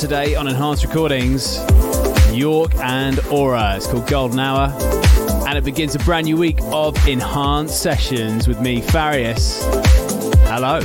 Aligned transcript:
Today 0.00 0.34
on 0.34 0.48
Enhanced 0.48 0.82
Recordings. 0.82 1.58
York 2.32 2.74
and 2.76 3.20
Aura. 3.26 3.76
It's 3.76 3.86
called 3.86 4.06
Golden 4.06 4.38
Hour. 4.38 4.74
And 5.46 5.58
it 5.58 5.62
begins 5.62 5.94
a 5.94 5.98
brand 5.98 6.24
new 6.24 6.38
week 6.38 6.58
of 6.72 6.96
Enhanced 7.06 7.82
Sessions 7.82 8.48
with 8.48 8.62
me, 8.62 8.80
Farius. 8.80 9.62
Hello. 10.48 10.78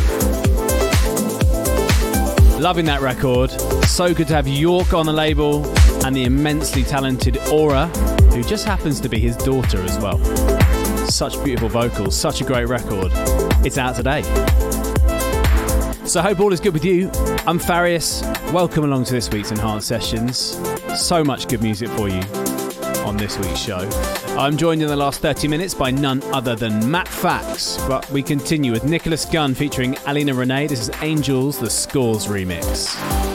Loving 2.59 2.85
that 2.87 2.99
record. 2.99 3.51
So 3.85 4.13
good 4.13 4.27
to 4.27 4.33
have 4.33 4.49
York 4.49 4.93
on 4.93 5.05
the 5.05 5.13
label 5.13 5.65
and 6.05 6.13
the 6.13 6.25
immensely 6.25 6.83
talented 6.83 7.37
Aura, 7.49 7.87
who 8.33 8.43
just 8.43 8.65
happens 8.65 8.99
to 8.99 9.07
be 9.07 9.19
his 9.19 9.37
daughter 9.37 9.81
as 9.81 9.97
well. 9.97 10.17
Such 11.07 11.41
beautiful 11.41 11.69
vocals, 11.69 12.17
such 12.17 12.41
a 12.41 12.43
great 12.43 12.67
record. 12.67 13.13
It's 13.65 13.77
out 13.77 13.95
today. 13.95 14.23
So 16.05 16.19
I 16.19 16.23
hope 16.23 16.41
all 16.41 16.51
is 16.51 16.59
good 16.59 16.73
with 16.73 16.83
you. 16.83 17.09
I'm 17.47 17.59
Farius. 17.59 18.23
Welcome 18.51 18.85
along 18.85 19.03
to 19.05 19.13
this 19.13 19.29
week's 19.29 19.51
Enhanced 19.51 19.87
Sessions. 19.87 20.59
So 20.99 21.23
much 21.23 21.47
good 21.47 21.61
music 21.61 21.89
for 21.89 22.09
you 22.09 22.21
on 23.05 23.17
this 23.17 23.37
week's 23.37 23.59
show. 23.59 23.87
I'm 24.35 24.57
joined 24.57 24.81
in 24.81 24.87
the 24.87 24.95
last 24.95 25.19
30 25.19 25.47
minutes 25.47 25.75
by 25.75 25.91
none 25.91 26.23
other 26.33 26.55
than 26.55 26.89
Matt 26.89 27.07
Fax, 27.07 27.77
but 27.87 28.09
we 28.09 28.23
continue 28.23 28.71
with 28.71 28.83
Nicholas 28.83 29.25
Gunn 29.25 29.53
featuring 29.53 29.95
Alina 30.07 30.33
Renae. 30.33 30.67
This 30.67 30.79
is 30.79 30.89
Angels, 31.03 31.59
the 31.59 31.69
Scores 31.69 32.25
remix. 32.25 33.34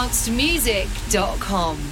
enhancedmusic.com. 0.00 1.89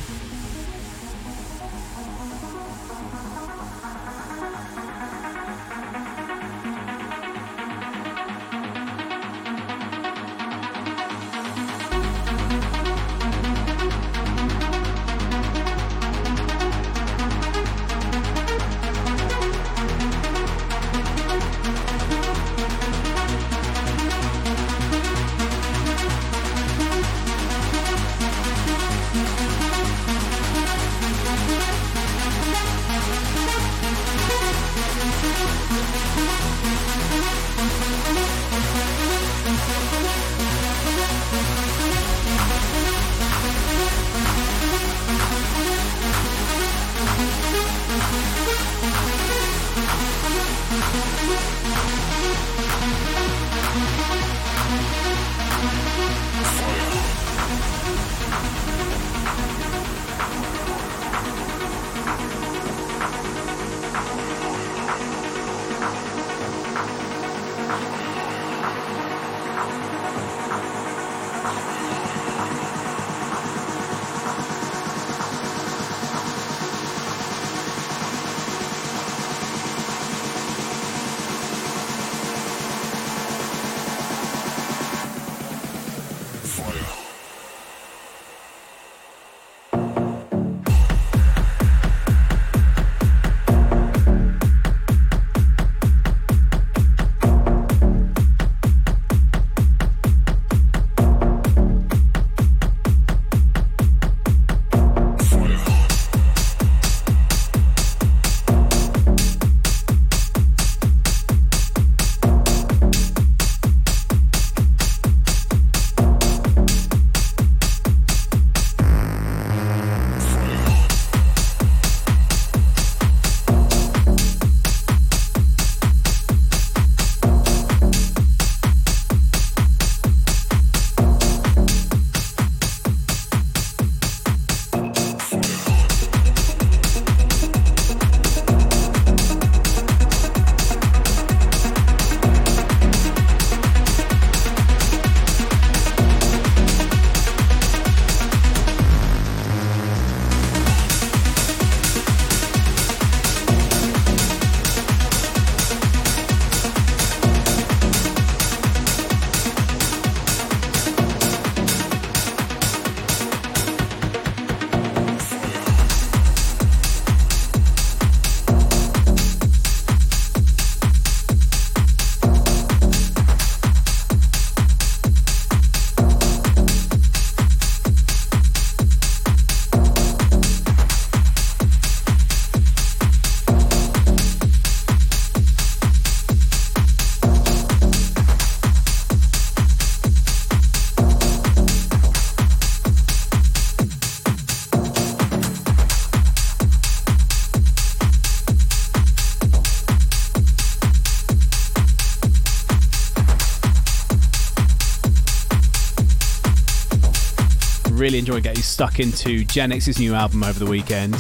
enjoyed 208.19 208.43
getting 208.43 208.63
stuck 208.63 209.01
into 209.01 209.45
Genix's 209.45 209.99
new 209.99 210.15
album 210.15 210.43
over 210.43 210.59
the 210.59 210.71
weekend. 210.71 211.15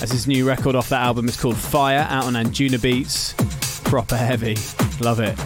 As 0.00 0.10
his 0.10 0.26
new 0.26 0.46
record 0.46 0.74
off 0.74 0.88
that 0.88 1.02
album 1.02 1.28
is 1.28 1.36
called 1.36 1.56
Fire, 1.56 2.06
out 2.08 2.24
on 2.24 2.34
Anjunabeats. 2.34 3.34
Proper 3.84 4.16
heavy. 4.16 4.56
Love 5.02 5.20
it. 5.20 5.36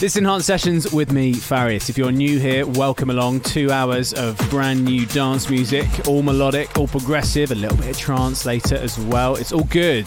This 0.00 0.16
Enhanced 0.16 0.46
Sessions 0.46 0.90
with 0.92 1.12
me, 1.12 1.34
Farius. 1.34 1.90
If 1.90 1.98
you're 1.98 2.10
new 2.10 2.38
here, 2.38 2.66
welcome 2.66 3.10
along. 3.10 3.40
Two 3.40 3.70
hours 3.70 4.14
of 4.14 4.38
brand 4.48 4.82
new 4.82 5.04
dance 5.04 5.50
music, 5.50 5.86
all 6.08 6.22
melodic, 6.22 6.78
all 6.78 6.88
progressive, 6.88 7.50
a 7.52 7.54
little 7.54 7.76
bit 7.76 7.90
of 7.90 7.98
trance 7.98 8.46
later 8.46 8.76
as 8.76 8.98
well. 8.98 9.36
It's 9.36 9.52
all 9.52 9.64
good, 9.64 10.06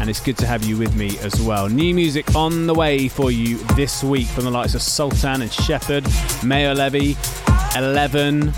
and 0.00 0.10
it's 0.10 0.18
good 0.18 0.36
to 0.38 0.46
have 0.46 0.64
you 0.64 0.76
with 0.76 0.96
me 0.96 1.16
as 1.20 1.40
well. 1.40 1.68
New 1.68 1.94
music 1.94 2.34
on 2.34 2.66
the 2.66 2.74
way 2.74 3.06
for 3.06 3.30
you 3.30 3.58
this 3.76 4.02
week 4.02 4.26
from 4.26 4.42
the 4.42 4.50
likes 4.50 4.74
of 4.74 4.82
Sultan 4.82 5.42
and 5.42 5.52
Shepard, 5.52 6.02
Maor 6.42 6.74
Levi, 6.76 7.14
Eleven, 7.78 8.52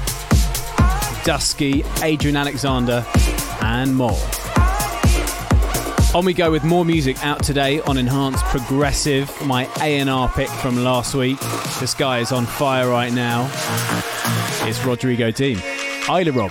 Dusky, 1.25 1.85
Adrian 2.03 2.37
Alexander, 2.37 3.05
and 3.61 3.95
more. 3.95 4.19
On 6.15 6.25
we 6.25 6.33
go 6.33 6.51
with 6.51 6.65
more 6.65 6.87
music 6.87 7.23
out 7.23 7.43
today 7.43 7.83
on 7.83 7.99
Enhanced 7.99 8.43
Progressive, 8.47 9.31
my 9.47 9.69
A&R 9.83 10.29
pick 10.31 10.49
from 10.49 10.83
last 10.83 11.15
week. 11.15 11.39
This 11.81 11.93
guy 11.93 12.21
is 12.21 12.33
on 12.33 12.47
fire 12.47 12.89
right 12.89 13.13
now. 13.13 13.51
It's 14.67 14.83
Rodrigo 14.87 15.31
Deem. 15.31 15.59
Isla 16.09 16.33
Rob. 16.33 16.51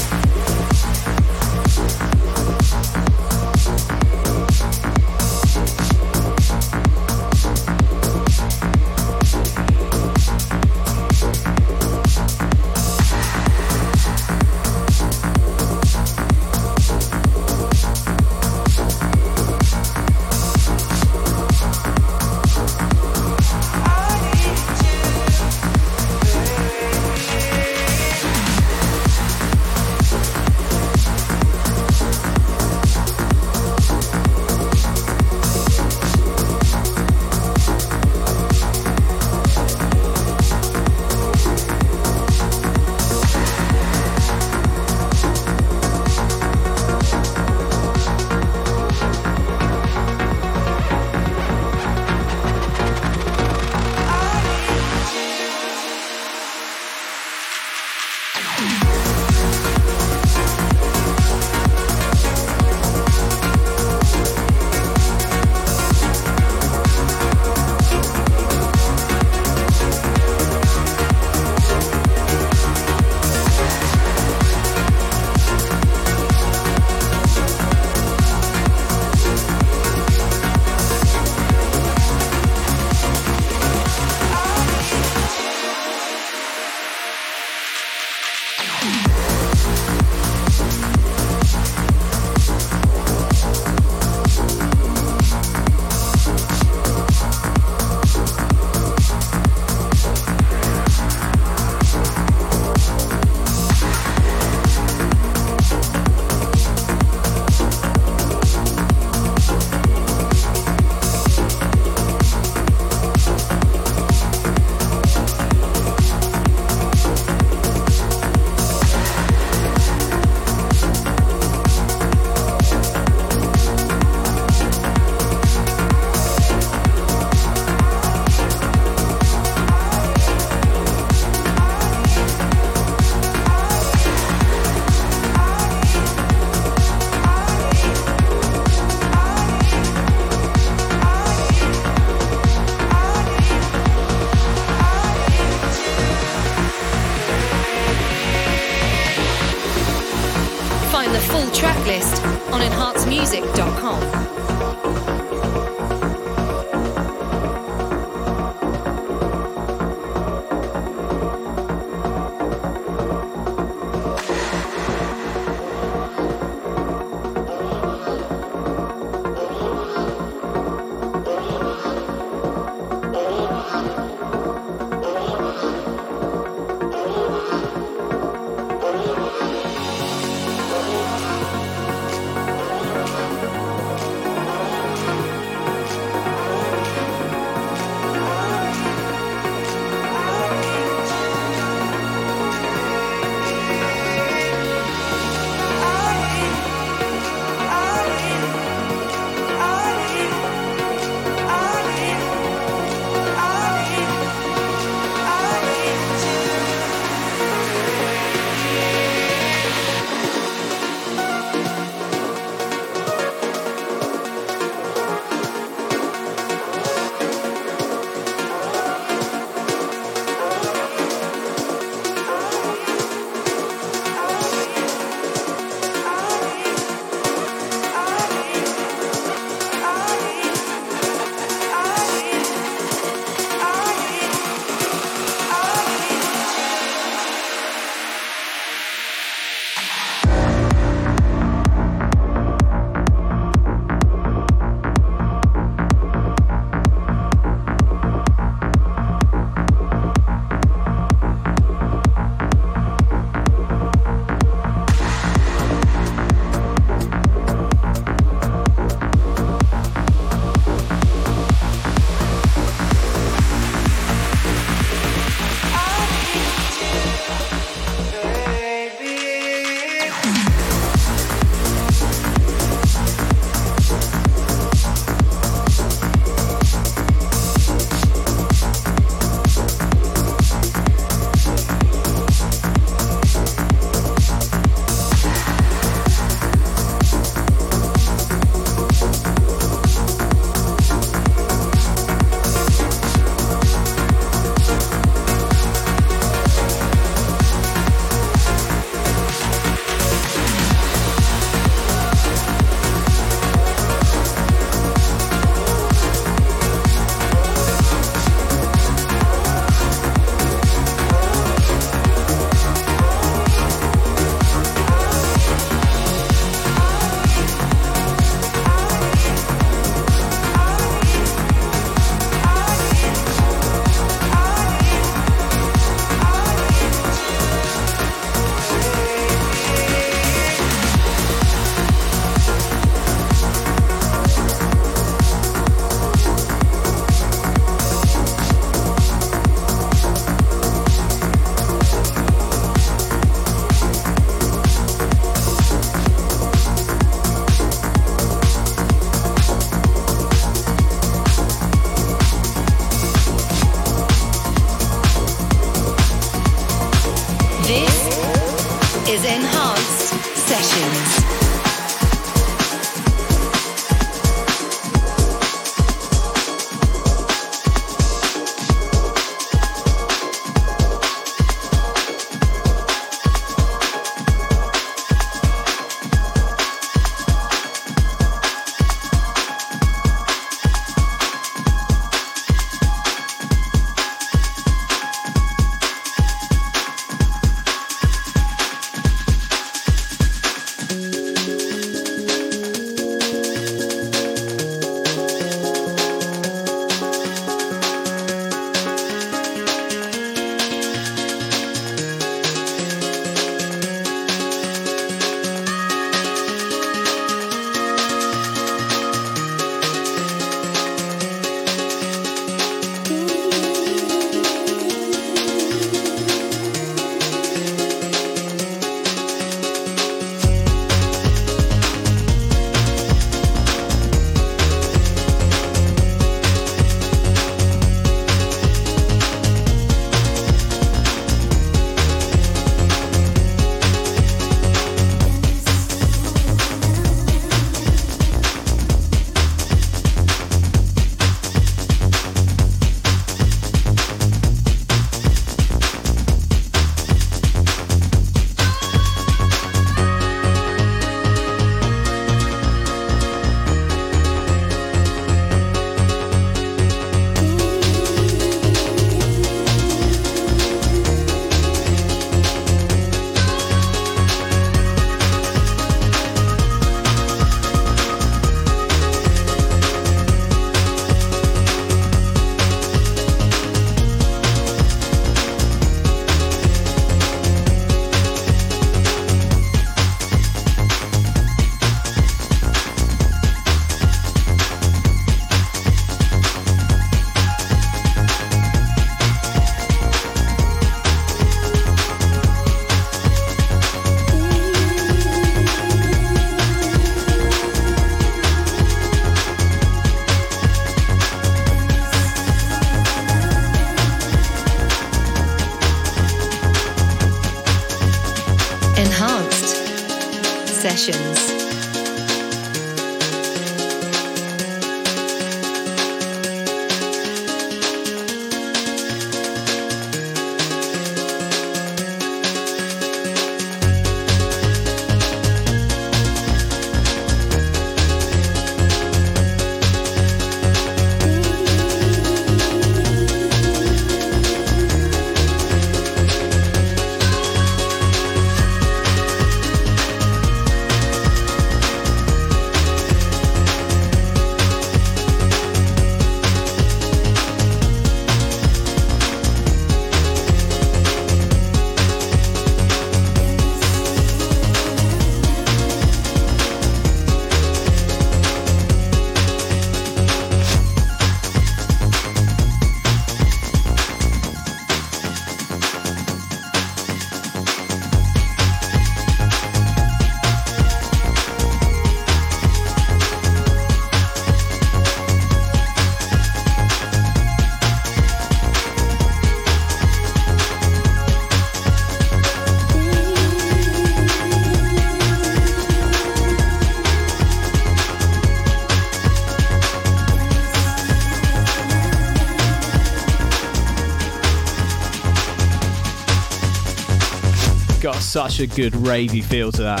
Such 598.48 598.60
a 598.60 598.66
good 598.66 598.94
ravey 598.94 599.44
feel 599.44 599.70
to 599.70 599.82
that. 599.82 600.00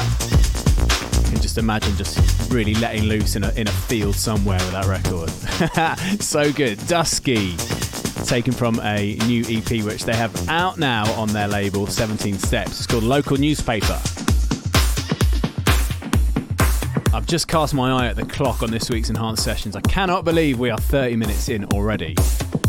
You 1.26 1.32
can 1.32 1.42
just 1.42 1.58
imagine 1.58 1.94
just 1.96 2.50
really 2.50 2.74
letting 2.76 3.02
loose 3.02 3.36
in 3.36 3.44
a, 3.44 3.50
in 3.50 3.68
a 3.68 3.70
field 3.70 4.14
somewhere 4.14 4.58
with 4.60 4.72
that 4.72 4.86
record. 4.86 5.28
so 6.22 6.50
good. 6.50 6.78
Dusky, 6.86 7.54
taken 8.24 8.54
from 8.54 8.80
a 8.80 9.16
new 9.26 9.44
EP 9.46 9.84
which 9.84 10.04
they 10.04 10.16
have 10.16 10.48
out 10.48 10.78
now 10.78 11.04
on 11.20 11.28
their 11.28 11.48
label, 11.48 11.86
17 11.86 12.38
Steps. 12.38 12.70
It's 12.78 12.86
called 12.86 13.02
Local 13.02 13.36
Newspaper. 13.36 14.00
I've 17.12 17.26
just 17.26 17.46
cast 17.46 17.74
my 17.74 17.90
eye 17.90 18.06
at 18.06 18.16
the 18.16 18.24
clock 18.24 18.62
on 18.62 18.70
this 18.70 18.88
week's 18.88 19.10
Enhanced 19.10 19.44
Sessions. 19.44 19.76
I 19.76 19.82
cannot 19.82 20.24
believe 20.24 20.58
we 20.58 20.70
are 20.70 20.78
30 20.78 21.16
minutes 21.16 21.50
in 21.50 21.66
already. 21.66 22.16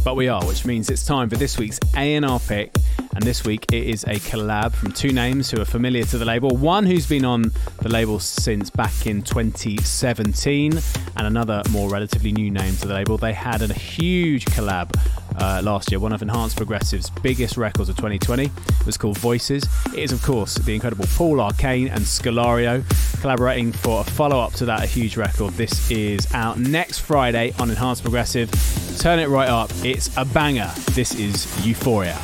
But 0.03 0.17
we 0.17 0.27
are, 0.27 0.45
which 0.45 0.65
means 0.65 0.89
it's 0.89 1.05
time 1.05 1.29
for 1.29 1.37
this 1.37 1.57
week's 1.57 1.79
A&R 1.95 2.39
pick 2.41 2.73
and 3.21 3.27
this 3.27 3.43
week 3.43 3.71
it 3.71 3.83
is 3.83 4.03
a 4.05 4.15
collab 4.15 4.73
from 4.73 4.91
two 4.91 5.11
names 5.11 5.51
who 5.51 5.61
are 5.61 5.65
familiar 5.65 6.03
to 6.03 6.17
the 6.17 6.25
label. 6.25 6.49
One 6.57 6.87
who's 6.87 7.05
been 7.07 7.23
on 7.23 7.51
the 7.83 7.89
label 7.89 8.19
since 8.19 8.71
back 8.71 9.05
in 9.05 9.21
2017, 9.21 10.73
and 11.17 11.27
another 11.27 11.61
more 11.69 11.87
relatively 11.87 12.31
new 12.31 12.49
name 12.49 12.75
to 12.77 12.87
the 12.87 12.95
label. 12.95 13.19
They 13.19 13.33
had 13.33 13.61
a 13.61 13.71
huge 13.71 14.45
collab 14.45 14.89
uh, 15.37 15.61
last 15.63 15.91
year, 15.91 15.99
one 15.99 16.13
of 16.13 16.23
Enhanced 16.23 16.57
Progressive's 16.57 17.11
biggest 17.21 17.57
records 17.57 17.89
of 17.89 17.95
2020. 17.95 18.45
It 18.45 18.85
was 18.87 18.97
called 18.97 19.19
Voices. 19.19 19.67
It 19.93 19.99
is, 19.99 20.11
of 20.11 20.23
course, 20.23 20.55
the 20.55 20.73
incredible 20.73 21.05
Paul 21.15 21.41
Arcane 21.41 21.89
and 21.89 22.01
Scolario 22.01 22.83
collaborating 23.21 23.71
for 23.71 24.01
a 24.01 24.03
follow 24.03 24.39
up 24.39 24.53
to 24.53 24.65
that, 24.65 24.83
a 24.83 24.87
huge 24.87 25.15
record. 25.15 25.53
This 25.53 25.91
is 25.91 26.33
out 26.33 26.57
next 26.57 26.99
Friday 26.99 27.53
on 27.59 27.69
Enhanced 27.69 28.01
Progressive. 28.01 28.49
Turn 28.97 29.19
it 29.19 29.27
right 29.27 29.49
up. 29.49 29.69
It's 29.83 30.09
a 30.17 30.25
banger. 30.25 30.71
This 30.93 31.13
is 31.13 31.45
Euphoria. 31.63 32.19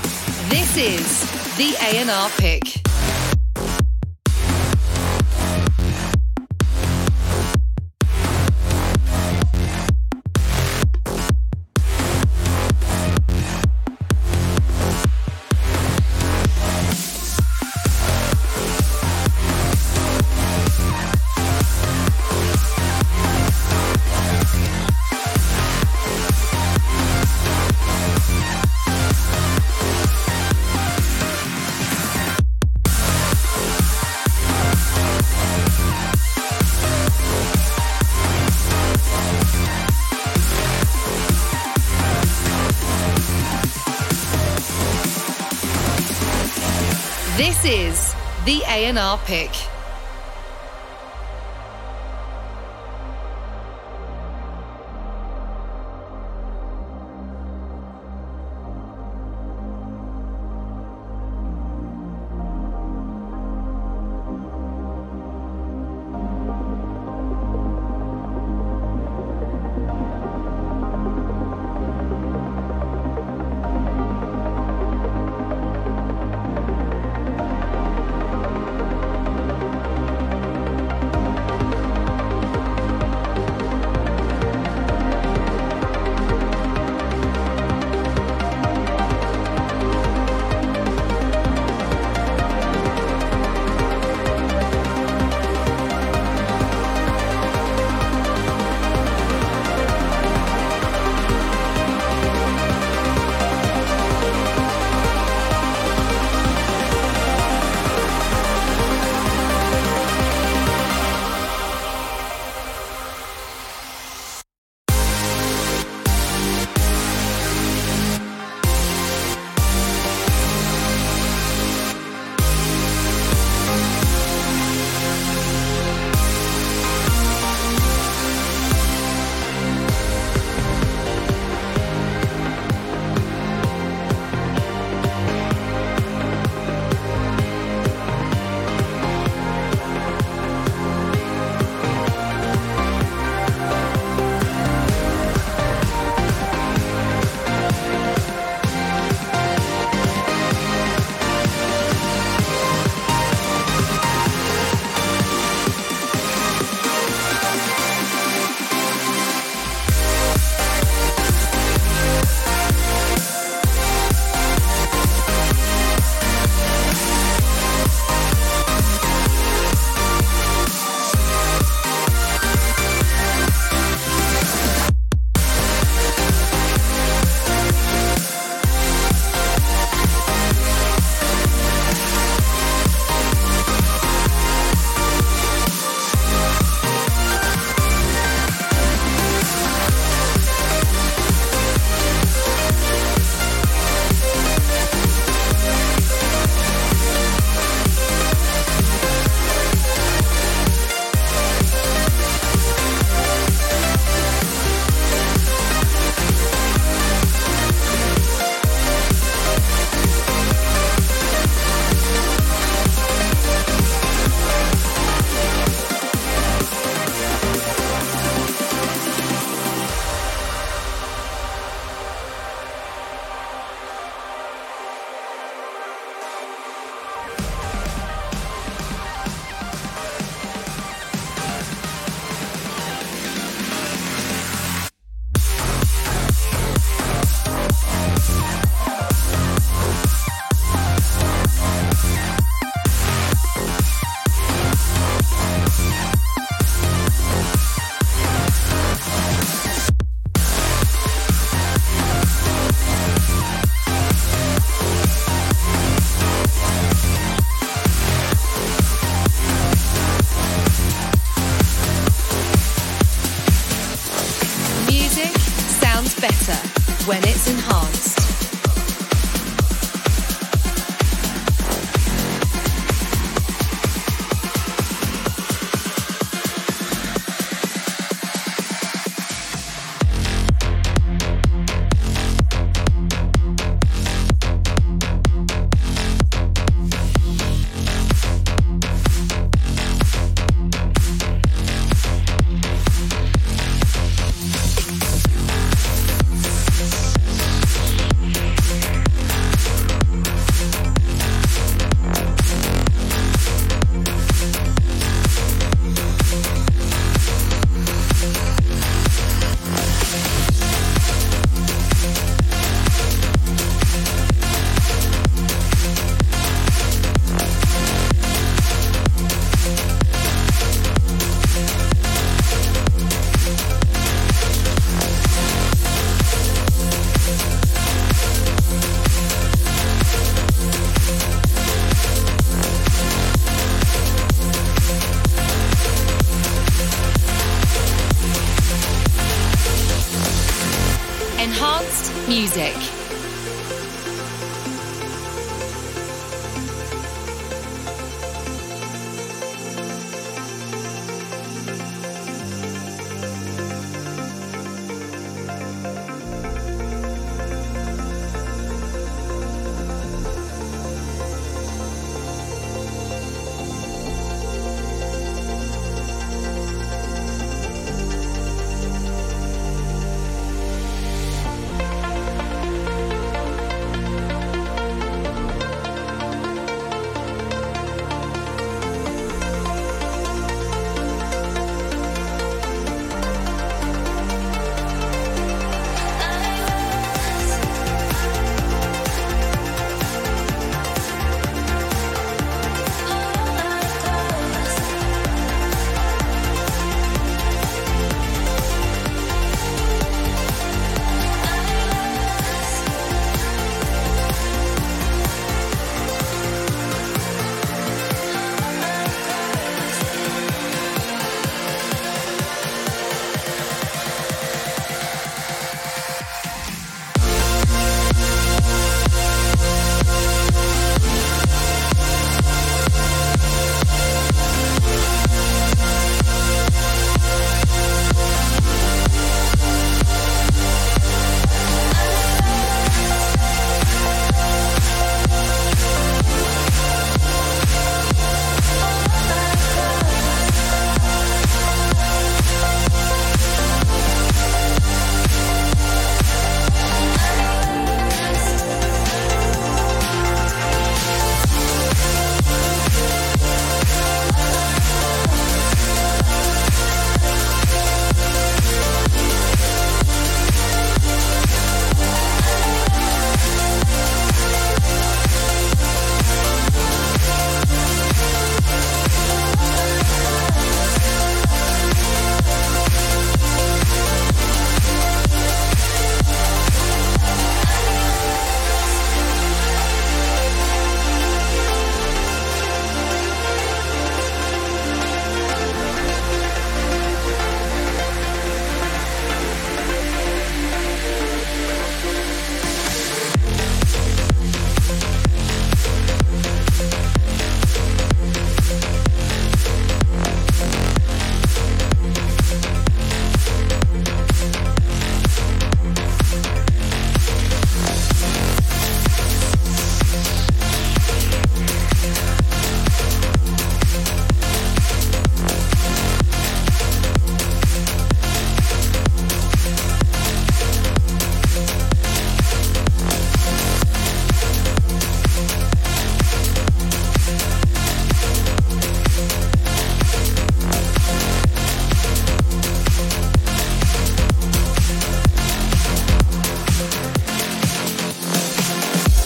This 0.50 0.78
is 0.78 1.58
the 1.58 1.76
A&R 1.82 2.30
pick. 2.38 2.87
A&R 48.98 49.20
pick. 49.26 49.67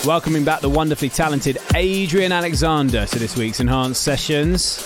Welcoming 0.06 0.44
back 0.44 0.62
the 0.62 0.70
wonderfully 0.70 1.10
talented 1.10 1.60
Adrian 1.76 2.32
Alexander 2.32 3.06
to 3.06 3.20
this 3.20 3.38
week's 3.38 3.60
Enhanced 3.60 4.02
Sessions. 4.02 4.82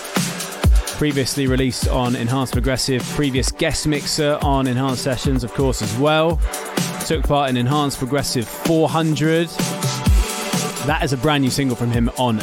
Previously 0.98 1.48
released 1.48 1.88
on 1.88 2.18
Enhanced 2.18 2.52
Progressive, 2.52 3.02
previous 3.16 3.50
guest 3.50 3.88
mixer 3.88 4.38
on 4.42 4.68
Enhanced 4.68 5.02
Sessions, 5.02 5.46
of 5.46 5.54
course, 5.54 5.82
as 5.82 5.98
well. 5.98 6.38
Took 7.06 7.24
part 7.24 7.50
in 7.50 7.56
Enhanced 7.56 7.98
Progressive 7.98 8.46
400. 8.46 9.48
That 10.86 11.00
is 11.02 11.14
a 11.14 11.18
brand 11.18 11.44
new 11.44 11.50
single 11.50 11.78
from 11.78 11.92
him 11.92 12.10
on 12.18 12.42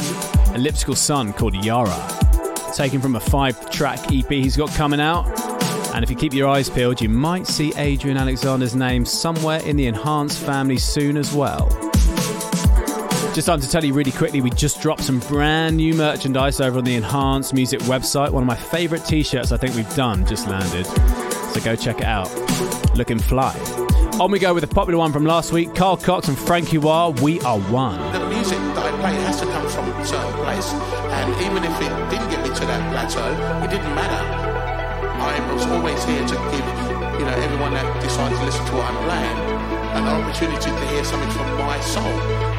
Elliptical 0.55 0.95
Sun 0.95 1.33
called 1.33 1.53
Yara. 1.63 1.95
Taken 2.75 3.01
from 3.01 3.15
a 3.15 3.19
five 3.19 3.69
track 3.69 3.99
EP 4.11 4.27
he's 4.27 4.57
got 4.57 4.71
coming 4.71 4.99
out. 4.99 5.27
And 5.93 6.03
if 6.03 6.09
you 6.09 6.15
keep 6.15 6.33
your 6.33 6.49
eyes 6.49 6.71
peeled, 6.71 7.01
you 7.01 7.09
might 7.09 7.45
see 7.45 7.71
Adrian 7.77 8.17
Alexander's 8.17 8.73
name 8.73 9.05
somewhere 9.05 9.61
in 9.61 9.77
the 9.77 9.85
Enhanced 9.85 10.39
family 10.39 10.77
soon 10.77 11.17
as 11.17 11.35
well. 11.35 11.82
Just 13.33 13.47
time 13.47 13.59
to 13.61 13.67
tell 13.67 13.83
you 13.83 13.95
really 13.95 14.11
quickly, 14.11 14.41
we 14.41 14.51
just 14.51 14.79
dropped 14.79 15.01
some 15.01 15.17
brand 15.21 15.77
new 15.77 15.95
merchandise 15.95 16.61
over 16.61 16.77
on 16.77 16.83
the 16.83 16.93
Enhanced 16.93 17.51
Music 17.51 17.79
website. 17.81 18.29
One 18.29 18.43
of 18.43 18.47
my 18.47 18.55
favourite 18.55 19.05
t 19.05 19.23
shirts 19.23 19.51
I 19.51 19.57
think 19.57 19.73
we've 19.75 19.95
done 19.95 20.23
just 20.27 20.47
landed. 20.47 20.85
So 20.85 21.59
go 21.61 21.75
check 21.75 21.97
it 21.97 22.05
out. 22.05 22.29
Looking 22.95 23.17
fly. 23.17 23.57
On 24.21 24.29
we 24.29 24.37
go 24.37 24.53
with 24.53 24.63
a 24.63 24.67
popular 24.67 24.99
one 24.99 25.11
from 25.11 25.25
last 25.25 25.51
week 25.51 25.73
Carl 25.73 25.97
Cox 25.97 26.27
and 26.27 26.37
Frankie 26.37 26.77
Wah, 26.77 27.09
We 27.09 27.41
Are 27.41 27.57
One. 27.59 27.97
The 28.13 28.23
music 28.29 28.59
that 28.59 28.85
I 28.85 28.91
play 29.01 29.15
has 29.25 29.39
to 29.39 29.45
come 29.47 29.67
from 29.67 29.89
a 29.89 30.05
certain 30.05 30.33
place, 30.45 30.71
and 30.71 31.33
even 31.41 31.63
if 31.63 31.73
it 31.81 31.89
didn't 32.13 32.29
get 32.29 32.47
me 32.47 32.53
to 32.53 32.65
that 32.67 32.91
plateau, 32.93 33.65
it 33.65 33.71
didn't 33.71 33.95
matter. 33.95 34.23
I 35.09 35.53
was 35.53 35.65
always 35.65 36.03
here 36.05 36.21
to 36.21 36.35
give, 36.53 37.19
you 37.19 37.25
know, 37.25 37.33
everyone 37.33 37.73
that 37.73 37.99
decides 37.99 38.37
to 38.37 38.45
listen 38.45 38.63
to 38.63 38.73
what 38.73 38.85
I'm 38.91 39.03
playing 39.09 39.53
an 39.97 40.07
opportunity 40.07 40.69
to 40.69 40.87
hear 40.87 41.03
something 41.03 41.29
from 41.31 41.57
my 41.57 41.79
soul 41.79 42.52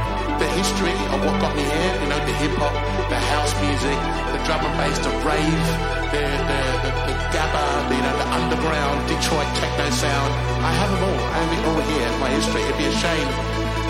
the 0.45 0.53
history 0.61 0.93
of 1.09 1.25
what 1.25 1.41
got 1.41 1.57
me 1.57 1.65
here, 1.65 1.95
you 2.05 2.09
know, 2.13 2.21
the 2.29 2.37
hip 2.37 2.53
hop, 2.61 2.75
the 3.09 3.17
house 3.33 3.53
music, 3.65 3.97
the 4.29 4.41
drum 4.45 4.61
and 4.61 4.77
bass, 4.77 5.01
the 5.01 5.13
rave, 5.25 5.67
the, 6.13 6.21
the, 6.21 6.61
the, 6.85 6.91
the 7.09 7.15
gabba, 7.33 7.65
the, 7.89 7.97
you 7.97 8.05
know, 8.05 8.15
the 8.21 8.29
underground 8.29 8.97
Detroit 9.09 9.49
techno 9.57 9.89
sound. 9.89 10.31
I 10.61 10.71
have 10.81 10.91
them 10.93 11.03
all. 11.09 11.21
I 11.33 11.37
have 11.41 11.53
it 11.57 11.63
all 11.65 11.81
here, 11.89 12.11
my 12.21 12.29
history. 12.29 12.61
It'd 12.61 12.77
be 12.77 12.85
a 12.85 12.97
shame 13.01 13.29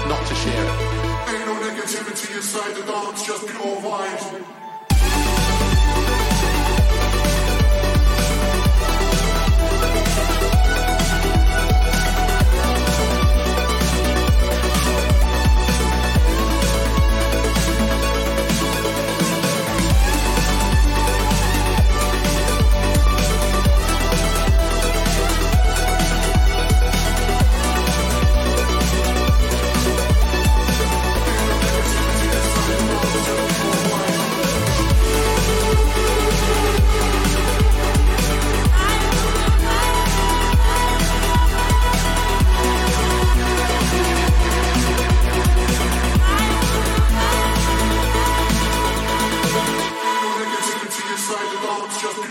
not 0.06 0.22
to 0.30 0.34
share 0.38 0.62
it. 0.62 0.78
Ain't 1.34 1.46
no 1.50 1.54
negativity 1.58 2.36
inside 2.38 2.72
the 2.78 2.86
dance, 2.86 3.26
just 3.26 3.42
pure 3.50 3.74
vibes. 3.82 4.63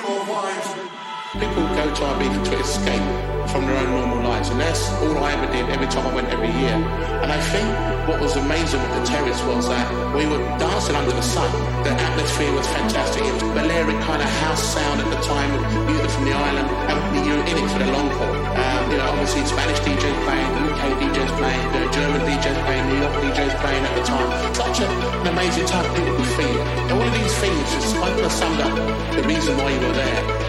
People 0.03 1.63
go 1.79 1.95
to 1.95 2.01
Ibiza 2.01 2.43
to 2.43 2.59
escape 2.59 3.49
from 3.49 3.65
their 3.65 3.77
own 3.77 3.89
normal 3.89 4.29
lives, 4.29 4.49
and 4.49 4.59
that's 4.59 4.91
all 5.01 5.17
I 5.23 5.31
ever 5.31 5.49
did 5.53 5.69
every 5.69 5.87
time 5.87 6.05
I 6.07 6.13
went 6.13 6.27
every 6.27 6.49
year. 6.49 6.75
And 7.23 7.31
I 7.31 7.39
think 7.39 8.09
what 8.09 8.19
was 8.19 8.35
amazing 8.35 8.81
with 8.81 8.99
the 8.99 9.05
terrace 9.05 9.41
was 9.43 9.69
that 9.69 9.87
we 10.13 10.25
were 10.25 10.39
dancing 10.59 10.97
under 10.97 11.11
the 11.11 11.21
sun. 11.21 11.72
The 11.83 11.91
atmosphere 11.91 12.53
was 12.53 12.67
fantastic. 12.67 13.23
It 13.23 13.33
was 13.33 13.43
Balearic 13.43 13.99
kind 14.07 14.21
of 14.21 14.29
house 14.39 14.63
sound 14.73 15.01
at 15.03 15.09
the 15.11 15.19
time, 15.19 15.51
music 15.85 16.09
from 16.11 16.23
the 16.23 16.31
island, 16.31 16.69
and 16.71 17.25
you 17.27 17.35
were 17.35 17.43
in 17.43 17.57
it 17.59 17.67
for 17.71 17.79
the 17.83 17.91
long 17.91 18.09
haul. 18.15 18.31
Um, 18.31 18.91
you 18.91 18.97
know, 18.97 19.11
obviously 19.11 19.43
Spanish 19.43 19.79
DJs 19.83 20.17
playing, 20.23 20.49
UK 20.71 20.83
DJs 20.95 21.31
playing, 21.35 21.65
the 21.75 21.81
German 21.91 22.21
DJs 22.23 22.59
playing, 22.63 22.85
New 22.87 22.99
York 23.03 23.15
DJs 23.19 23.55
playing 23.59 23.83
at 23.83 23.93
the 23.99 24.03
time. 24.07 24.55
Such 24.55 24.79
a, 24.79 24.87
an 24.87 25.27
amazing 25.27 25.65
time 25.65 25.83
people 25.93 26.15
could 26.15 26.31
feel. 26.39 26.61
And 26.63 26.91
all 26.95 27.03
of 27.03 27.13
these 27.19 27.35
things 27.43 27.63
just 27.75 27.91
summed 28.39 28.61
up 28.61 28.73
the 29.15 29.23
reason 29.27 29.57
why 29.57 29.69
you 29.71 29.79
were 29.83 29.93
there. 29.93 30.42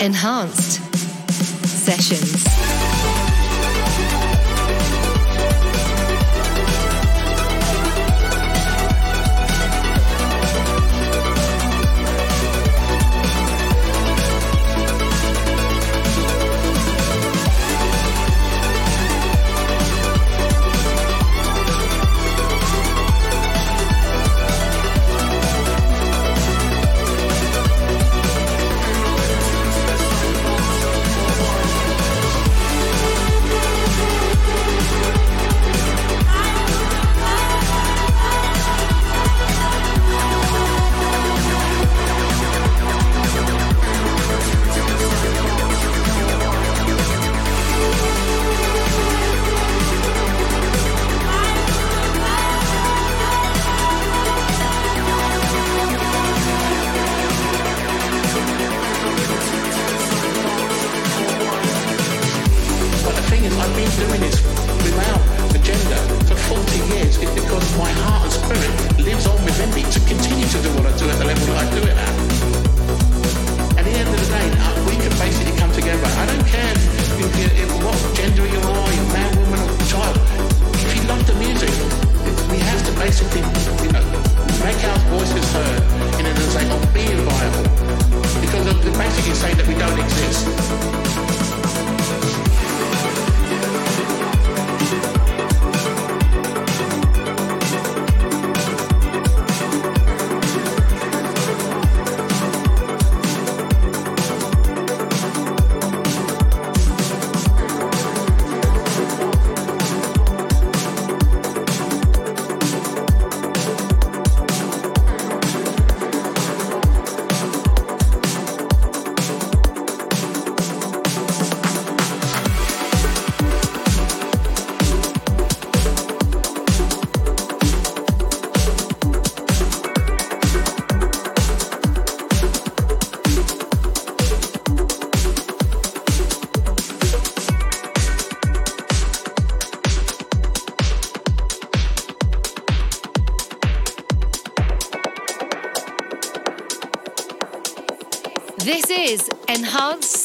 Enhanced 0.00 0.82
Sessions. 1.64 3.31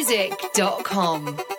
enhancedmusic.com. 0.00 1.49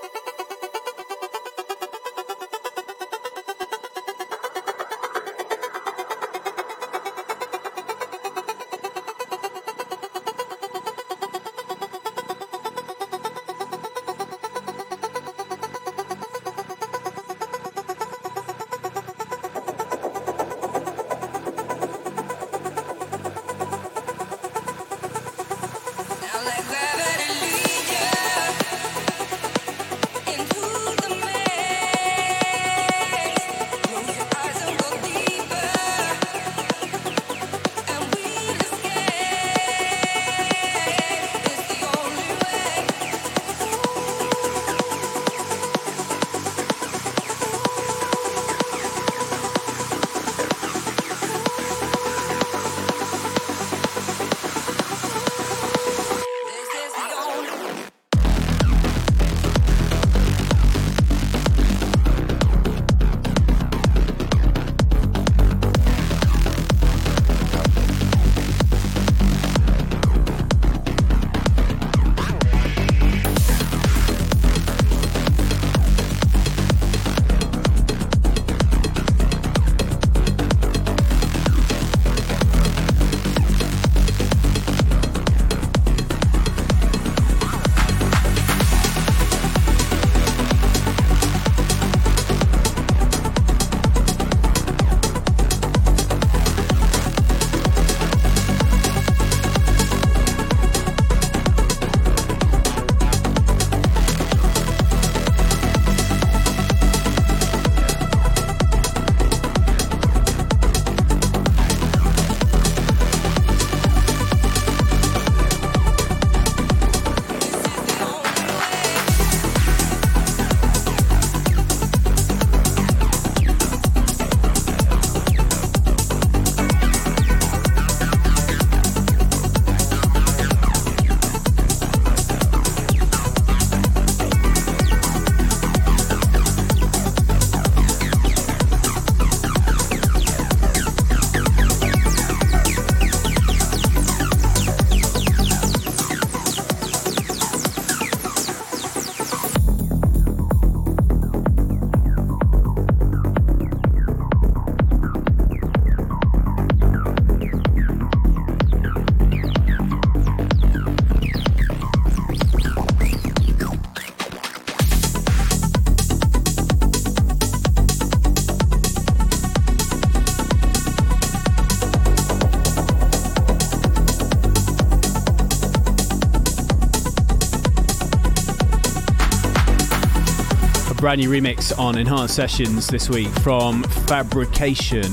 brand 181.02 181.20
new 181.20 181.32
remix 181.32 181.76
on 181.80 181.97
Enhanced 181.97 182.36
Sessions 182.36 182.86
this 182.86 183.10
week 183.10 183.28
from 183.39 183.82
Fabrication, 184.06 185.06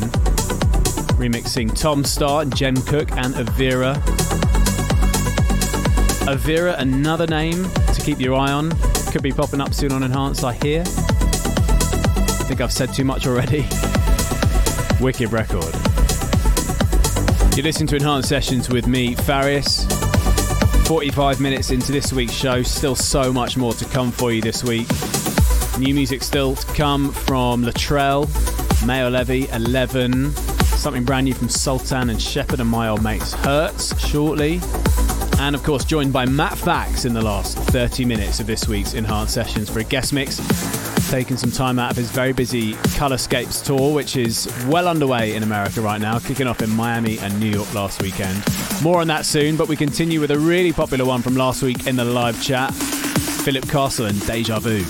remixing 1.16 1.74
Tom 1.74 2.04
Starr, 2.04 2.44
Jen 2.44 2.76
Cook, 2.82 3.10
and 3.12 3.32
Avira. 3.36 3.94
Avira, 6.26 6.78
another 6.78 7.26
name 7.26 7.64
to 7.94 8.02
keep 8.02 8.20
your 8.20 8.34
eye 8.34 8.52
on. 8.52 8.70
Could 9.12 9.22
be 9.22 9.32
popping 9.32 9.62
up 9.62 9.72
soon 9.72 9.92
on 9.92 10.02
Enhanced, 10.02 10.44
I 10.44 10.52
hear. 10.52 10.82
I 10.82 12.44
think 12.44 12.60
I've 12.60 12.70
said 12.72 12.92
too 12.92 13.04
much 13.04 13.26
already. 13.26 13.60
Wicked 15.00 15.32
record. 15.32 15.74
You 17.56 17.62
listen 17.62 17.86
to 17.86 17.96
Enhanced 17.96 18.28
Sessions 18.28 18.68
with 18.68 18.86
me, 18.86 19.14
Farius. 19.14 19.86
45 20.86 21.40
minutes 21.40 21.70
into 21.70 21.92
this 21.92 22.12
week's 22.12 22.34
show, 22.34 22.62
still 22.62 22.94
so 22.94 23.32
much 23.32 23.56
more 23.56 23.72
to 23.72 23.86
come 23.86 24.12
for 24.12 24.30
you 24.30 24.42
this 24.42 24.62
week. 24.62 24.86
New 25.78 25.94
music 25.94 26.24
still 26.24 26.56
to 26.56 26.66
come 26.74 27.12
from 27.12 27.62
Latrell, 27.62 28.26
Maor 28.84 29.12
Levi, 29.12 29.54
11, 29.54 30.32
something 30.32 31.04
brand 31.04 31.26
new 31.26 31.34
from 31.34 31.48
Sultan 31.48 32.10
and 32.10 32.20
Shepard 32.20 32.58
and 32.58 32.68
my 32.68 32.88
old 32.88 33.02
mates 33.02 33.32
Hurts 33.32 33.96
shortly. 34.00 34.60
And 35.38 35.54
of 35.54 35.62
course, 35.62 35.84
joined 35.84 36.12
by 36.12 36.26
Matt 36.26 36.58
Fax 36.58 37.04
in 37.04 37.14
the 37.14 37.22
last 37.22 37.56
30 37.58 38.04
minutes 38.04 38.40
of 38.40 38.46
this 38.48 38.66
week's 38.66 38.94
Enhanced 38.94 39.32
Sessions 39.32 39.70
for 39.70 39.78
a 39.78 39.84
guest 39.84 40.12
mix. 40.12 40.40
Taking 41.10 41.36
some 41.36 41.52
time 41.52 41.78
out 41.78 41.92
of 41.92 41.96
his 41.96 42.10
very 42.10 42.32
busy 42.32 42.72
Colorscapes 42.98 43.64
tour, 43.64 43.94
which 43.94 44.16
is 44.16 44.52
well 44.66 44.88
underway 44.88 45.36
in 45.36 45.44
America 45.44 45.80
right 45.80 46.00
now, 46.00 46.18
kicking 46.18 46.48
off 46.48 46.60
in 46.60 46.70
Miami 46.70 47.18
and 47.20 47.38
New 47.38 47.50
York 47.50 47.72
last 47.72 48.02
weekend. 48.02 48.42
More 48.82 49.00
on 49.00 49.06
that 49.06 49.24
soon, 49.26 49.56
but 49.56 49.68
we 49.68 49.76
continue 49.76 50.20
with 50.20 50.32
a 50.32 50.38
really 50.38 50.72
popular 50.72 51.04
one 51.04 51.22
from 51.22 51.36
last 51.36 51.62
week 51.62 51.86
in 51.86 51.94
the 51.94 52.04
live 52.04 52.42
chat 52.42 52.74
Philip 52.74 53.68
Castle 53.68 54.06
and 54.06 54.26
Deja 54.26 54.58
Vu. 54.58 54.84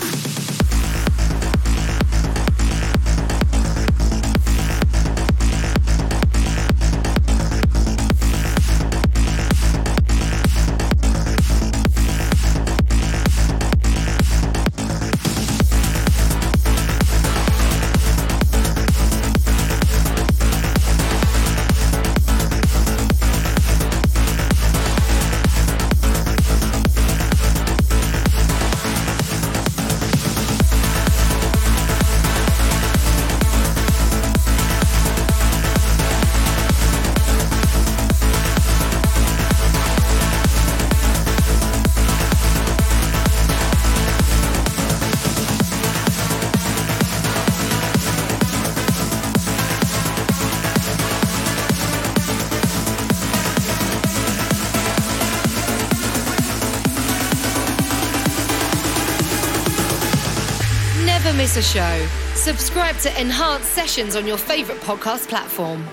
Show, 61.63 62.07
subscribe 62.35 62.97
to 62.99 63.21
Enhanced 63.21 63.73
Sessions 63.73 64.17
on 64.17 64.27
your 64.27 64.37
favourite 64.37 64.81
podcast 64.83 65.29
platform. 65.29 65.85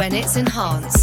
When 0.00 0.14
it's 0.14 0.36
enhanced. 0.36 0.99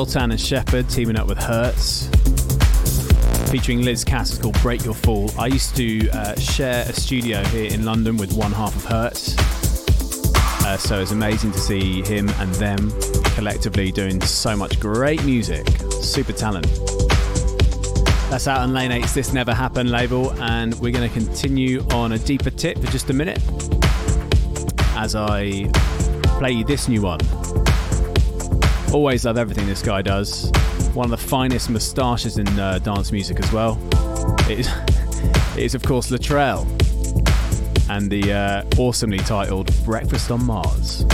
Sultan 0.00 0.30
and 0.30 0.40
Shepard 0.40 0.88
teaming 0.88 1.18
up 1.18 1.26
with 1.26 1.36
Hertz, 1.36 2.08
featuring 3.50 3.82
Liz 3.82 4.02
Cass. 4.02 4.38
Called 4.38 4.58
Break 4.62 4.82
Your 4.82 4.94
Fall. 4.94 5.30
I 5.38 5.48
used 5.48 5.76
to 5.76 6.08
uh, 6.08 6.40
share 6.40 6.84
a 6.88 6.92
studio 6.94 7.44
here 7.48 7.70
in 7.70 7.84
London 7.84 8.16
with 8.16 8.32
one 8.32 8.50
half 8.50 8.74
of 8.74 8.82
Hertz, 8.86 9.36
uh, 10.64 10.78
so 10.78 11.02
it's 11.02 11.10
amazing 11.10 11.52
to 11.52 11.58
see 11.58 12.00
him 12.00 12.30
and 12.38 12.50
them 12.54 12.90
collectively 13.34 13.92
doing 13.92 14.22
so 14.22 14.56
much 14.56 14.80
great 14.80 15.22
music. 15.24 15.68
Super 16.00 16.32
talent. 16.32 16.64
That's 18.30 18.48
out 18.48 18.60
on 18.60 18.72
Lane 18.72 18.92
8's 18.92 19.12
This 19.12 19.34
Never 19.34 19.52
Happened 19.52 19.90
label, 19.90 20.32
and 20.40 20.74
we're 20.76 20.92
going 20.92 21.06
to 21.06 21.14
continue 21.14 21.86
on 21.90 22.12
a 22.12 22.18
deeper 22.18 22.48
tip 22.48 22.78
for 22.78 22.90
just 22.90 23.10
a 23.10 23.12
minute 23.12 23.42
as 24.96 25.14
I 25.14 25.70
play 26.38 26.52
you 26.52 26.64
this 26.64 26.88
new 26.88 27.02
one. 27.02 27.20
Always 28.92 29.24
love 29.24 29.38
everything 29.38 29.66
this 29.66 29.82
guy 29.82 30.02
does. 30.02 30.50
One 30.94 31.04
of 31.04 31.10
the 31.10 31.28
finest 31.28 31.70
moustaches 31.70 32.38
in 32.38 32.48
uh, 32.58 32.80
dance 32.80 33.12
music 33.12 33.38
as 33.38 33.52
well. 33.52 33.78
It 34.50 34.60
is, 34.60 34.68
it 35.56 35.62
is 35.62 35.74
of 35.76 35.82
course, 35.82 36.10
Latrell 36.10 36.66
and 37.88 38.10
the 38.10 38.32
uh, 38.32 38.64
awesomely 38.78 39.18
titled 39.18 39.72
Breakfast 39.84 40.30
on 40.30 40.44
Mars. 40.44 41.04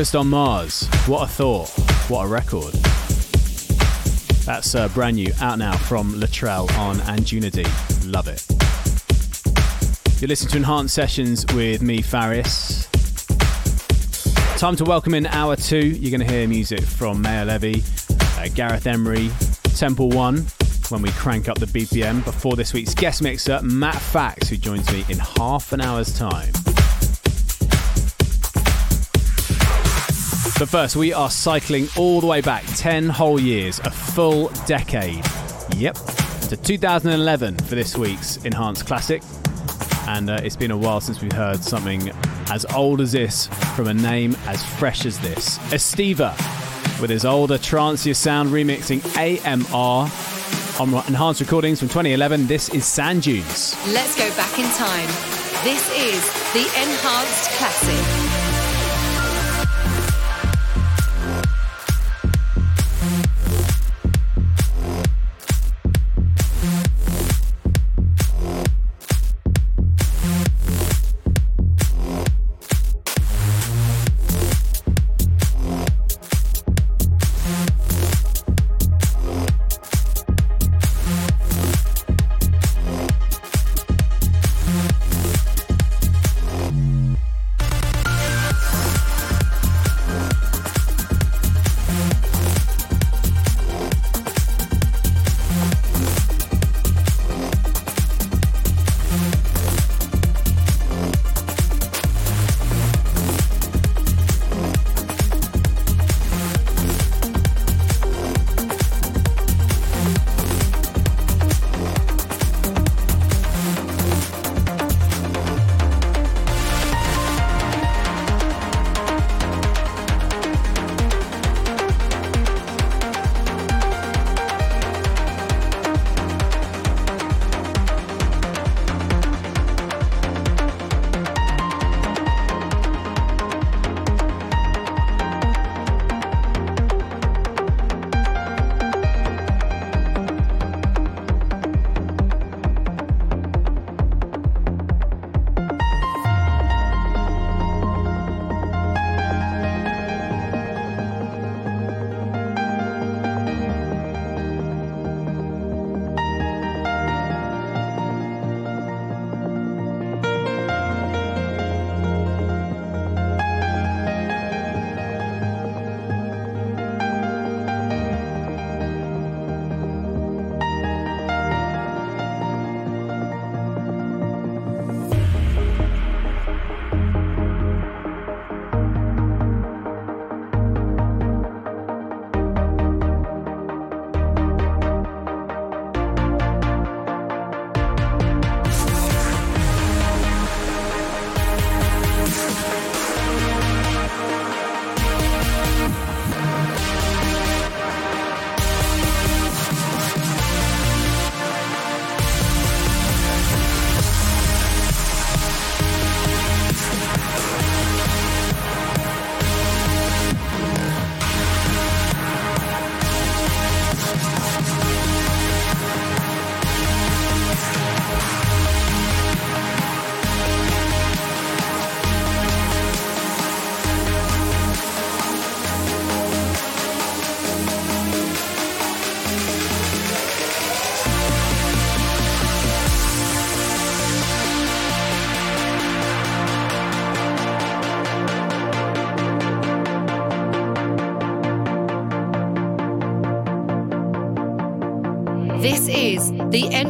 Breakfast 0.00 0.16
on 0.16 0.28
Mars. 0.28 0.86
What 1.06 1.24
a 1.24 1.26
thought. 1.26 1.68
What 2.08 2.24
a 2.24 2.26
record. 2.26 2.72
That's 4.46 4.74
uh, 4.74 4.88
brand 4.94 5.16
new, 5.16 5.30
out 5.42 5.58
now 5.58 5.76
from 5.76 6.14
Latrell 6.14 6.74
on 6.78 6.96
Anjunity. 7.00 7.66
Love 8.10 8.26
it. 8.26 8.42
You're 10.18 10.28
listening 10.28 10.52
to 10.52 10.56
Enhanced 10.56 10.94
Sessions 10.94 11.44
with 11.52 11.82
me, 11.82 12.00
Farius. 12.00 12.88
Time 14.58 14.74
to 14.76 14.84
welcome 14.84 15.12
in 15.12 15.26
hour 15.26 15.54
two. 15.54 15.88
You're 15.88 16.16
going 16.16 16.26
to 16.26 16.34
hear 16.34 16.48
music 16.48 16.80
from 16.80 17.22
Maor 17.22 17.60
Levi, 17.60 17.82
uh, 18.40 18.48
Gareth 18.54 18.86
Emery, 18.86 19.28
Temple 19.76 20.08
One, 20.08 20.46
when 20.88 21.02
we 21.02 21.10
crank 21.10 21.50
up 21.50 21.58
the 21.58 21.66
BPM 21.66 22.24
before 22.24 22.56
this 22.56 22.72
week's 22.72 22.94
guest 22.94 23.20
mixer, 23.20 23.60
Matt 23.60 24.00
Fax, 24.00 24.48
who 24.48 24.56
joins 24.56 24.90
me 24.90 25.04
in 25.10 25.18
half 25.18 25.74
an 25.74 25.82
hour's 25.82 26.16
time. 26.16 26.54
But 30.60 30.68
first, 30.68 30.94
we 30.94 31.14
are 31.14 31.30
cycling 31.30 31.88
all 31.96 32.20
the 32.20 32.26
way 32.26 32.42
back 32.42 32.64
10 32.76 33.08
whole 33.08 33.40
years, 33.40 33.78
a 33.78 33.90
full 33.90 34.48
decade. 34.66 35.24
Yep, 35.78 35.94
to 36.50 36.56
2011 36.58 37.56
for 37.56 37.74
this 37.74 37.96
week's 37.96 38.36
Enhanced 38.44 38.86
Classic. 38.86 39.22
And 40.06 40.28
uh, 40.28 40.38
it's 40.42 40.56
been 40.56 40.70
a 40.70 40.76
while 40.76 41.00
since 41.00 41.22
we've 41.22 41.32
heard 41.32 41.60
something 41.60 42.10
as 42.50 42.66
old 42.74 43.00
as 43.00 43.12
this 43.12 43.46
from 43.74 43.88
a 43.88 43.94
name 43.94 44.36
as 44.48 44.62
fresh 44.62 45.06
as 45.06 45.18
this. 45.20 45.56
Estiva, 45.70 46.36
with 47.00 47.08
his 47.08 47.24
older 47.24 47.56
trancier 47.56 48.12
sound 48.12 48.50
remixing 48.50 49.00
AMR 49.16 50.10
on 50.78 51.06
Enhanced 51.06 51.40
Recordings 51.40 51.78
from 51.78 51.88
2011. 51.88 52.46
This 52.48 52.68
is 52.68 52.84
Sand 52.84 53.22
Dunes. 53.22 53.74
Let's 53.94 54.14
go 54.14 54.28
back 54.36 54.58
in 54.58 54.66
time. 54.72 55.08
This 55.64 55.88
is 55.96 56.22
the 56.52 56.66
Enhanced 56.82 57.50
Classic. 57.52 58.19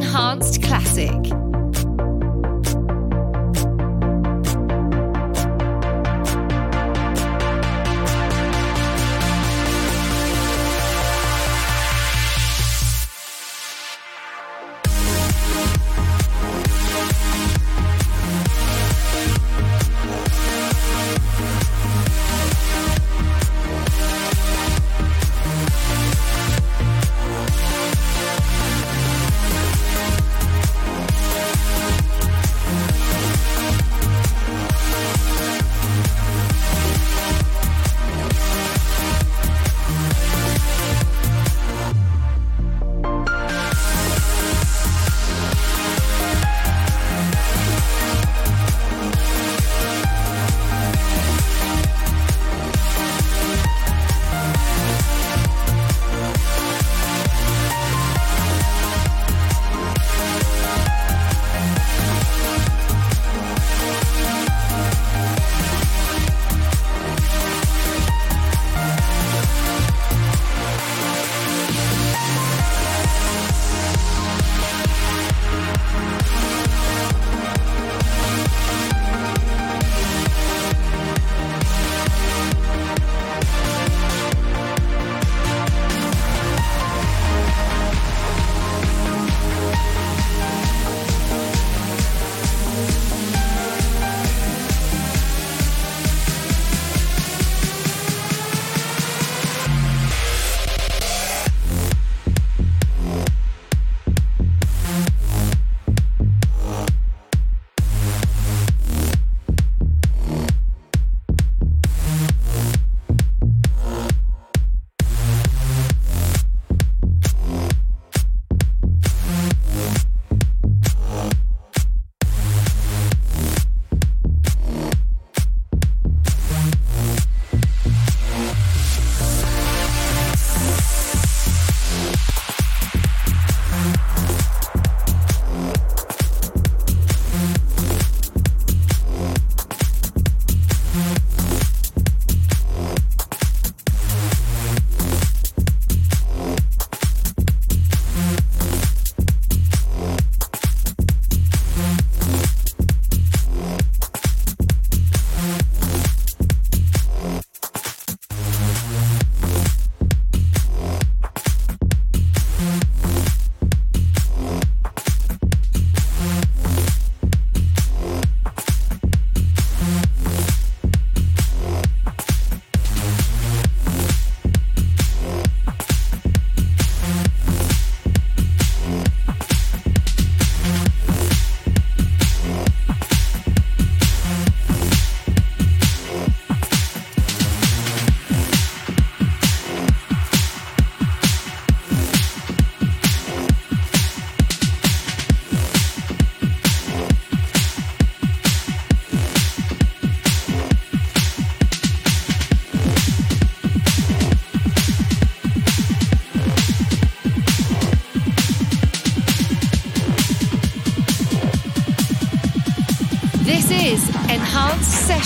Enhanced 0.01 0.63
Classic. 0.63 0.90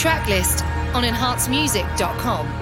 Track 0.00 0.26
list 0.28 0.64
on 0.94 1.04
enhancedmusic.com. 1.04 2.59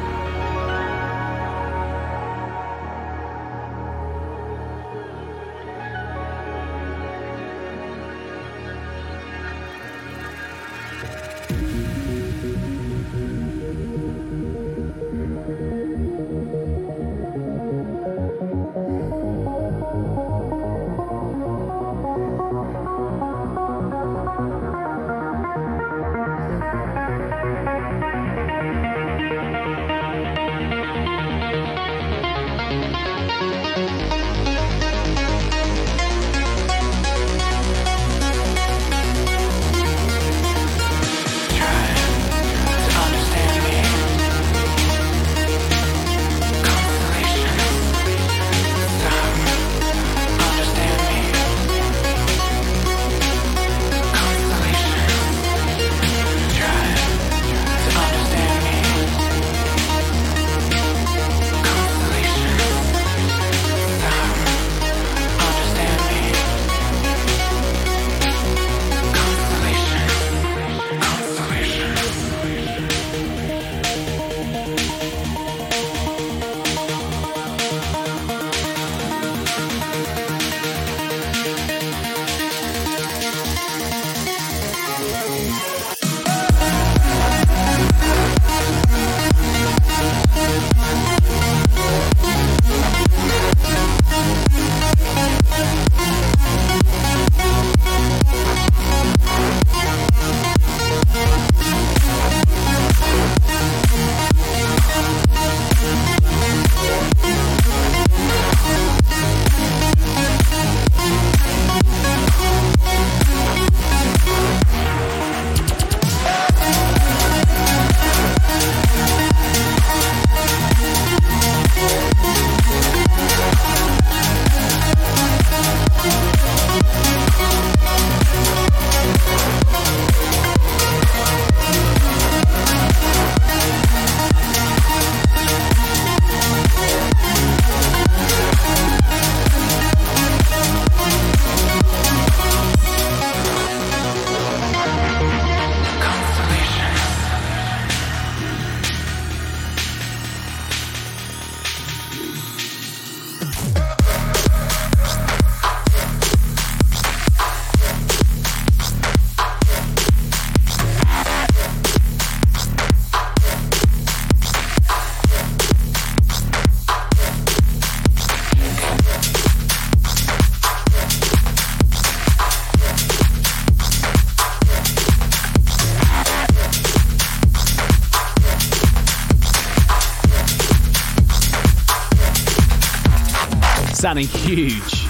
huge. 184.48 185.04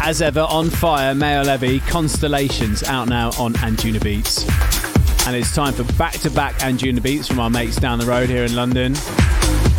As 0.00 0.22
ever, 0.22 0.40
on 0.40 0.70
fire, 0.70 1.12
Maor 1.12 1.44
Levi, 1.44 1.84
Constellations, 1.90 2.82
out 2.84 3.08
now 3.08 3.28
on 3.38 3.52
Anjuna 3.54 4.02
Beats. 4.02 4.48
And 5.26 5.36
it's 5.36 5.54
time 5.54 5.74
for 5.74 5.84
back 5.94 6.14
to 6.20 6.30
back 6.30 6.54
Anjuna 6.60 7.02
Beats 7.02 7.28
from 7.28 7.38
our 7.38 7.50
mates 7.50 7.76
down 7.76 7.98
the 7.98 8.06
road 8.06 8.30
here 8.30 8.44
in 8.44 8.56
London. 8.56 8.94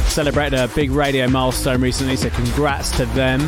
Celebrated 0.06 0.60
a 0.60 0.68
big 0.68 0.91
radio 0.91 1.27
milestone 1.27 1.81
recently, 1.81 2.18
so 2.18 2.30
congrats 2.30 2.95
to 2.98 3.07
them. 3.07 3.41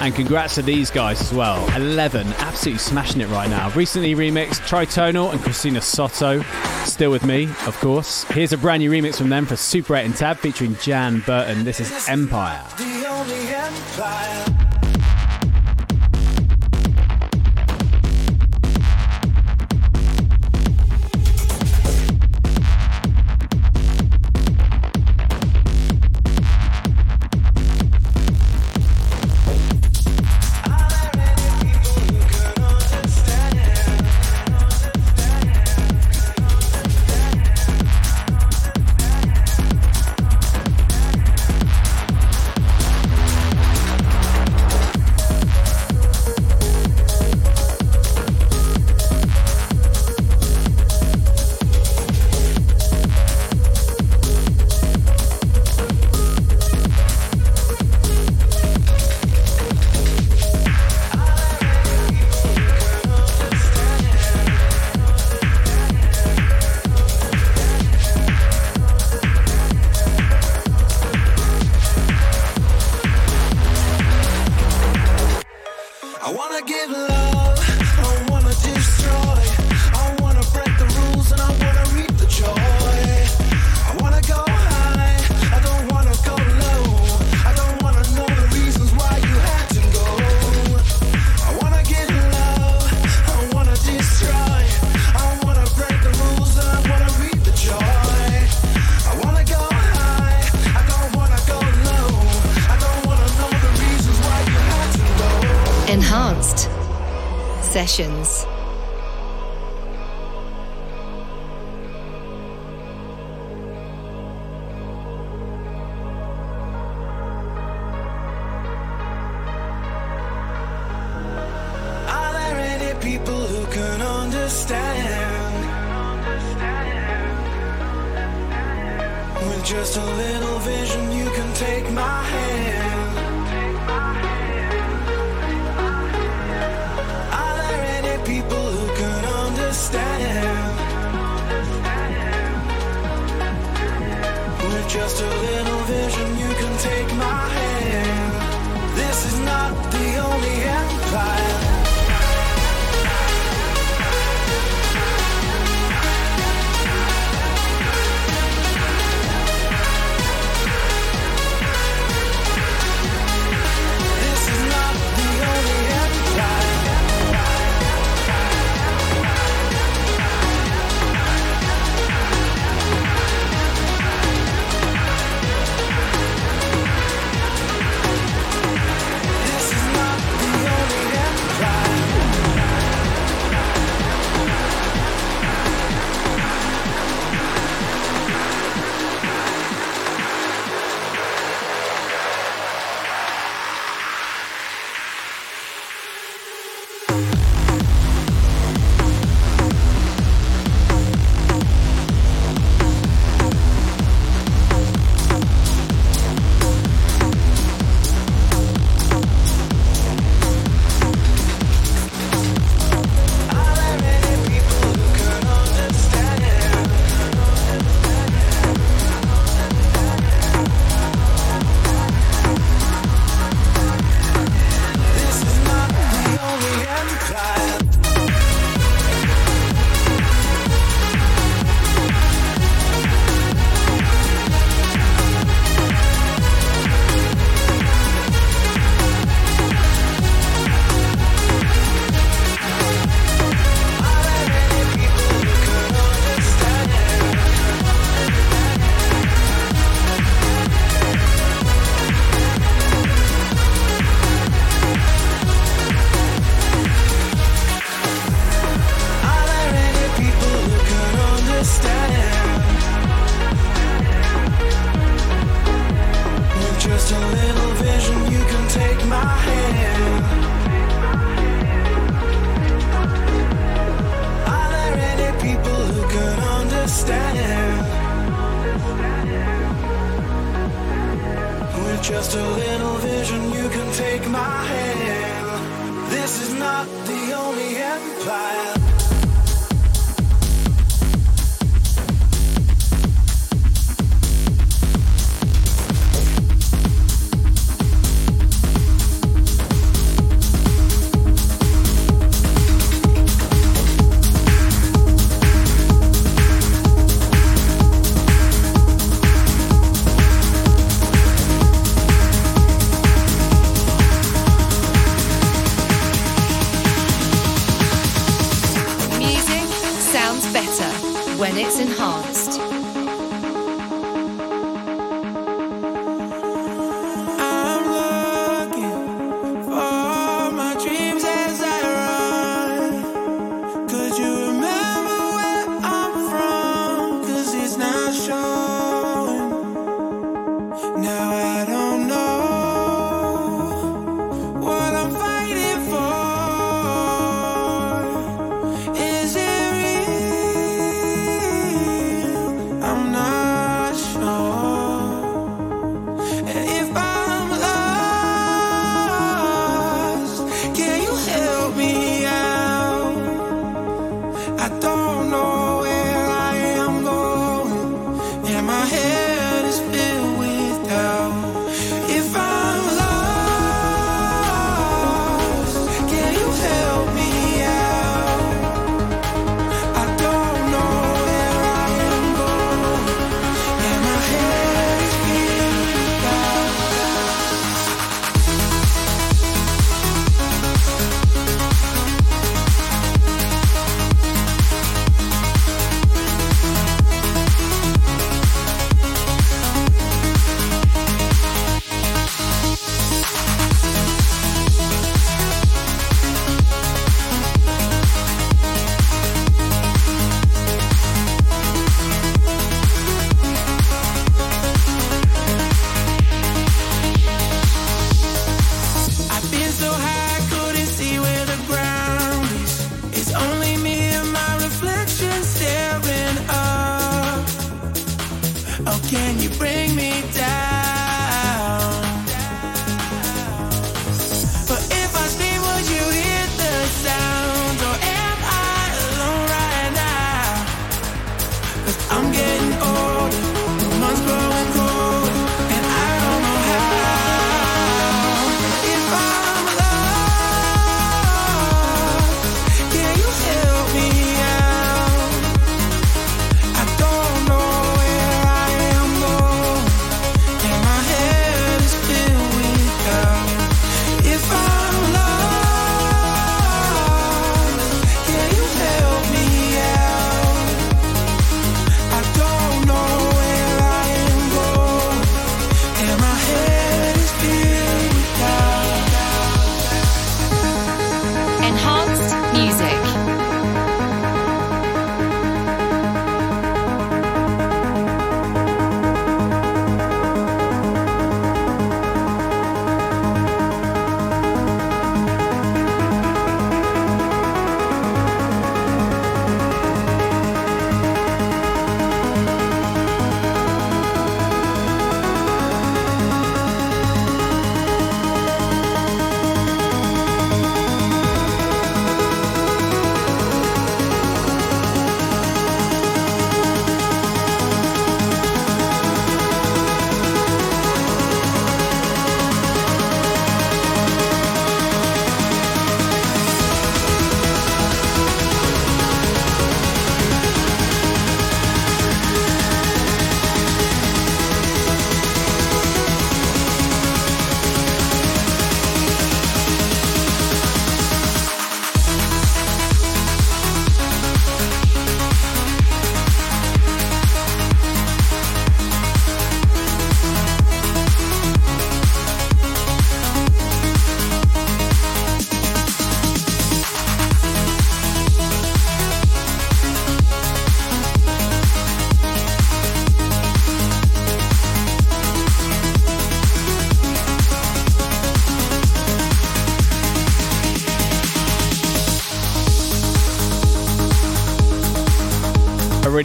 And 0.00 0.14
congrats 0.14 0.54
to 0.54 0.62
these 0.62 0.92
guys 0.92 1.20
as 1.20 1.32
well. 1.32 1.58
11, 1.74 2.28
absolutely 2.34 2.78
smashing 2.78 3.20
it 3.20 3.28
right 3.30 3.50
now. 3.50 3.70
Recently 3.70 4.14
remixed 4.14 4.60
Tritonal 4.68 5.32
and 5.32 5.40
Cristina 5.40 5.80
Soto. 5.80 6.44
Still 6.84 7.10
with 7.10 7.24
me, 7.24 7.46
of 7.66 7.76
course. 7.80 8.22
Here's 8.24 8.52
a 8.52 8.58
brand 8.58 8.80
new 8.80 8.92
remix 8.92 9.16
from 9.16 9.28
them 9.28 9.44
for 9.44 9.56
Super 9.56 9.96
8 9.96 10.04
and 10.04 10.14
Tab 10.14 10.36
featuring 10.36 10.76
Jan 10.76 11.18
Burton. 11.26 11.64
This 11.64 11.80
is 11.80 12.08
Empire. 12.08 12.62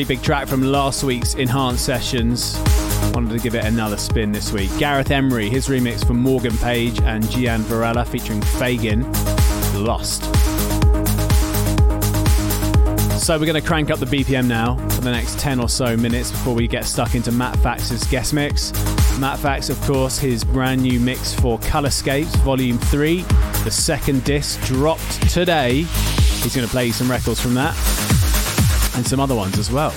Really 0.03 0.15
big 0.17 0.23
track 0.23 0.47
from 0.49 0.61
last 0.61 1.03
week's 1.03 1.35
Enhanced 1.35 1.85
Sessions. 1.85 2.59
Wanted 3.13 3.29
to 3.29 3.39
give 3.39 3.55
it 3.55 3.63
another 3.63 3.95
spin 3.95 4.33
this 4.33 4.51
week. 4.51 4.69
Gareth 4.77 5.11
Emery, 5.11 5.49
his 5.49 5.67
remix 5.67 6.05
for 6.05 6.13
Morgan 6.13 6.57
Page 6.57 6.99
and 7.03 7.29
Gian 7.29 7.61
Varela 7.61 8.03
featuring 8.03 8.41
Fagin, 8.41 9.03
Lost. 9.81 10.23
So 13.23 13.39
we're 13.39 13.45
going 13.45 13.61
to 13.61 13.65
crank 13.65 13.91
up 13.91 13.99
the 13.99 14.05
BPM 14.05 14.47
now 14.47 14.75
for 14.89 15.01
the 15.01 15.11
next 15.11 15.39
10 15.39 15.61
or 15.61 15.69
so 15.69 15.95
minutes 15.95 16.31
before 16.31 16.53
we 16.53 16.67
get 16.67 16.83
stuck 16.83 17.15
into 17.15 17.31
Matt 17.31 17.55
Fax's 17.59 18.03
guest 18.05 18.33
mix. 18.33 18.73
Matt 19.19 19.39
Fax, 19.39 19.69
of 19.69 19.79
course, 19.83 20.17
his 20.17 20.43
brand 20.43 20.81
new 20.81 20.99
mix 20.99 21.33
for 21.33 21.59
Colorscapes 21.59 22.35
Volume 22.37 22.77
3. 22.77 23.21
The 23.63 23.71
second 23.71 24.25
disc 24.25 24.59
dropped 24.65 25.29
today. 25.29 25.83
He's 25.83 26.53
going 26.53 26.67
to 26.67 26.71
play 26.71 26.91
some 26.91 27.09
records 27.09 27.39
from 27.39 27.53
that 27.53 27.92
and 28.95 29.05
some 29.05 29.19
other 29.19 29.35
ones 29.35 29.57
as 29.57 29.71
well. 29.71 29.93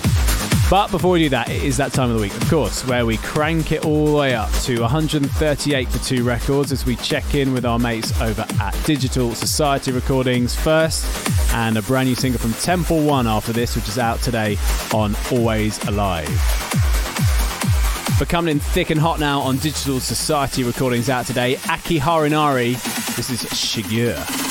But 0.69 0.91
before 0.91 1.13
we 1.13 1.21
do 1.21 1.29
that, 1.29 1.49
it 1.49 1.63
is 1.63 1.77
that 1.77 1.93
time 1.93 2.11
of 2.11 2.17
the 2.17 2.23
week, 2.23 2.37
of 2.37 2.51
course, 2.51 2.85
where 2.87 3.07
we 3.07 3.19
crank 3.19 3.71
it 3.71 3.85
all 3.85 4.07
the 4.07 4.17
way 4.17 4.35
up 4.35 4.51
to 4.63 4.81
138 4.81 5.89
for 5.89 5.99
two 6.05 6.25
records 6.25 6.73
as 6.73 6.85
we 6.85 6.97
check 6.97 7.37
in 7.37 7.53
with 7.53 7.65
our 7.65 7.79
mates 7.79 8.21
over 8.21 8.45
at 8.61 8.75
Digital 8.85 9.33
Society 9.35 9.93
Recordings 9.93 10.57
first, 10.57 11.07
and 11.55 11.79
a 11.79 11.83
brand 11.83 12.09
new 12.09 12.17
single 12.17 12.41
from 12.41 12.53
Temple 12.55 13.05
One 13.05 13.29
after 13.29 13.53
this, 13.53 13.77
which 13.77 13.89
is 13.89 13.99
out 13.99 14.19
today 14.21 14.59
on 14.93 15.15
Always 15.31 15.79
Alive. 15.87 16.27
But 18.19 18.29
coming 18.29 18.51
in 18.51 18.59
thick 18.59 18.91
and 18.91 18.99
hot 18.99 19.21
now 19.21 19.41
on 19.41 19.59
Digital 19.59 20.01
Society 20.01 20.65
Recordings 20.65 21.09
out 21.09 21.27
today, 21.27 21.57
Aki 21.69 22.01
Harinari. 22.01 22.73
This 23.15 23.31
is 23.31 23.43
Shigur. 23.45 24.46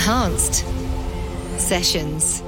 Enhanced 0.00 0.64
Sessions. 1.58 2.39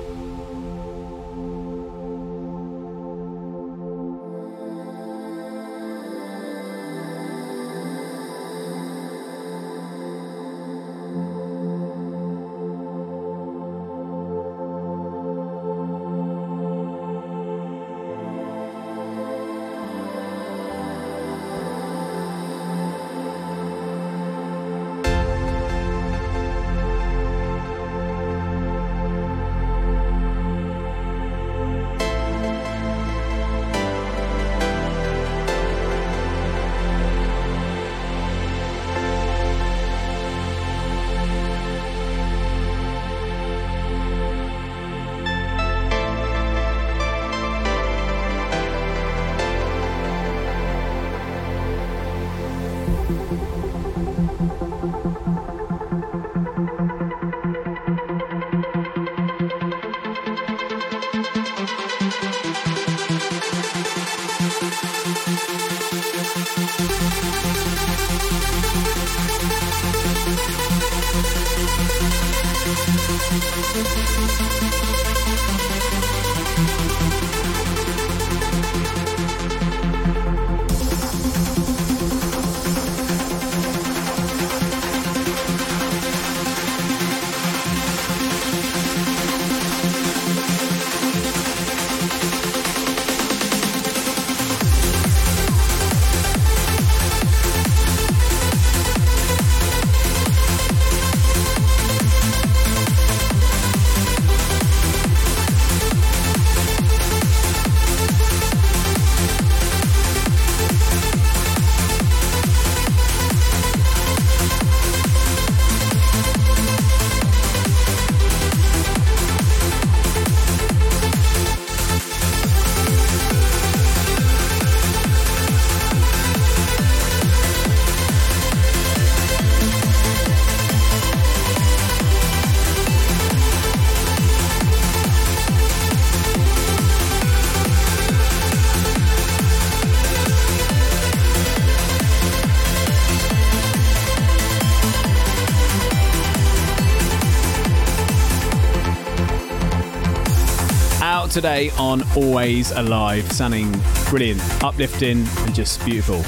Today 151.32 151.70
on 151.78 152.02
Always 152.14 152.72
Alive, 152.72 153.30
sounding 153.32 153.72
brilliant, 154.10 154.40
uplifting, 154.62 155.26
and 155.38 155.54
just 155.54 155.82
beautiful. 155.84 156.22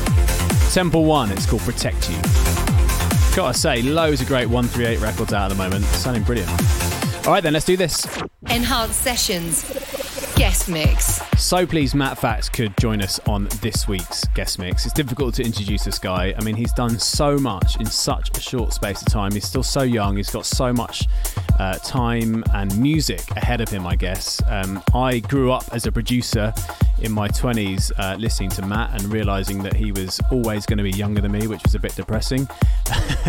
Temple 0.72 1.04
One, 1.04 1.30
it's 1.30 1.44
called 1.44 1.60
Protect 1.62 2.10
You. 2.10 2.16
Gotta 3.36 3.52
say, 3.52 3.82
loads 3.82 4.22
of 4.22 4.28
great 4.28 4.46
138 4.46 5.00
records 5.00 5.34
out 5.34 5.50
at 5.50 5.56
the 5.56 5.62
moment, 5.62 5.84
sounding 5.84 6.22
brilliant. 6.22 6.50
All 7.26 7.32
right, 7.32 7.42
then, 7.42 7.52
let's 7.52 7.66
do 7.66 7.76
this. 7.76 8.06
Enhanced 8.48 9.02
Sessions 9.02 9.62
guest 10.36 10.68
mix. 10.68 11.20
So 11.38 11.66
pleased 11.66 11.94
Matt 11.94 12.18
Fax 12.18 12.48
could 12.48 12.76
join 12.78 13.00
us 13.02 13.20
on 13.26 13.48
this 13.60 13.86
week's 13.86 14.24
guest 14.34 14.58
mix. 14.58 14.84
It's 14.84 14.94
difficult 14.94 15.34
to 15.36 15.42
introduce 15.44 15.84
this 15.84 15.98
guy. 15.98 16.34
I 16.36 16.42
mean, 16.42 16.56
he's 16.56 16.72
done 16.72 16.98
so 16.98 17.38
much 17.38 17.78
in 17.78 17.86
such 17.86 18.36
a 18.36 18.40
short 18.40 18.72
space 18.72 19.00
of 19.00 19.08
time. 19.08 19.32
He's 19.32 19.46
still 19.46 19.62
so 19.62 19.82
young. 19.82 20.16
He's 20.16 20.30
got 20.30 20.46
so 20.46 20.72
much 20.72 21.06
uh, 21.58 21.74
time 21.78 22.44
and 22.54 22.76
music 22.78 23.30
ahead 23.32 23.60
of 23.60 23.68
him, 23.68 23.86
I 23.86 23.96
guess. 23.96 24.42
Um, 24.48 24.82
I 24.94 25.20
grew 25.20 25.52
up 25.52 25.64
as 25.72 25.86
a 25.86 25.92
producer 25.92 26.52
in 27.00 27.12
my 27.12 27.28
20s 27.28 27.92
uh, 27.98 28.16
listening 28.16 28.50
to 28.50 28.62
Matt 28.62 28.92
and 28.92 29.12
realizing 29.12 29.62
that 29.62 29.74
he 29.74 29.92
was 29.92 30.20
always 30.30 30.64
going 30.66 30.78
to 30.78 30.84
be 30.84 30.90
younger 30.90 31.20
than 31.20 31.32
me, 31.32 31.46
which 31.46 31.62
was 31.62 31.74
a 31.74 31.78
bit 31.78 31.94
depressing. 31.94 32.48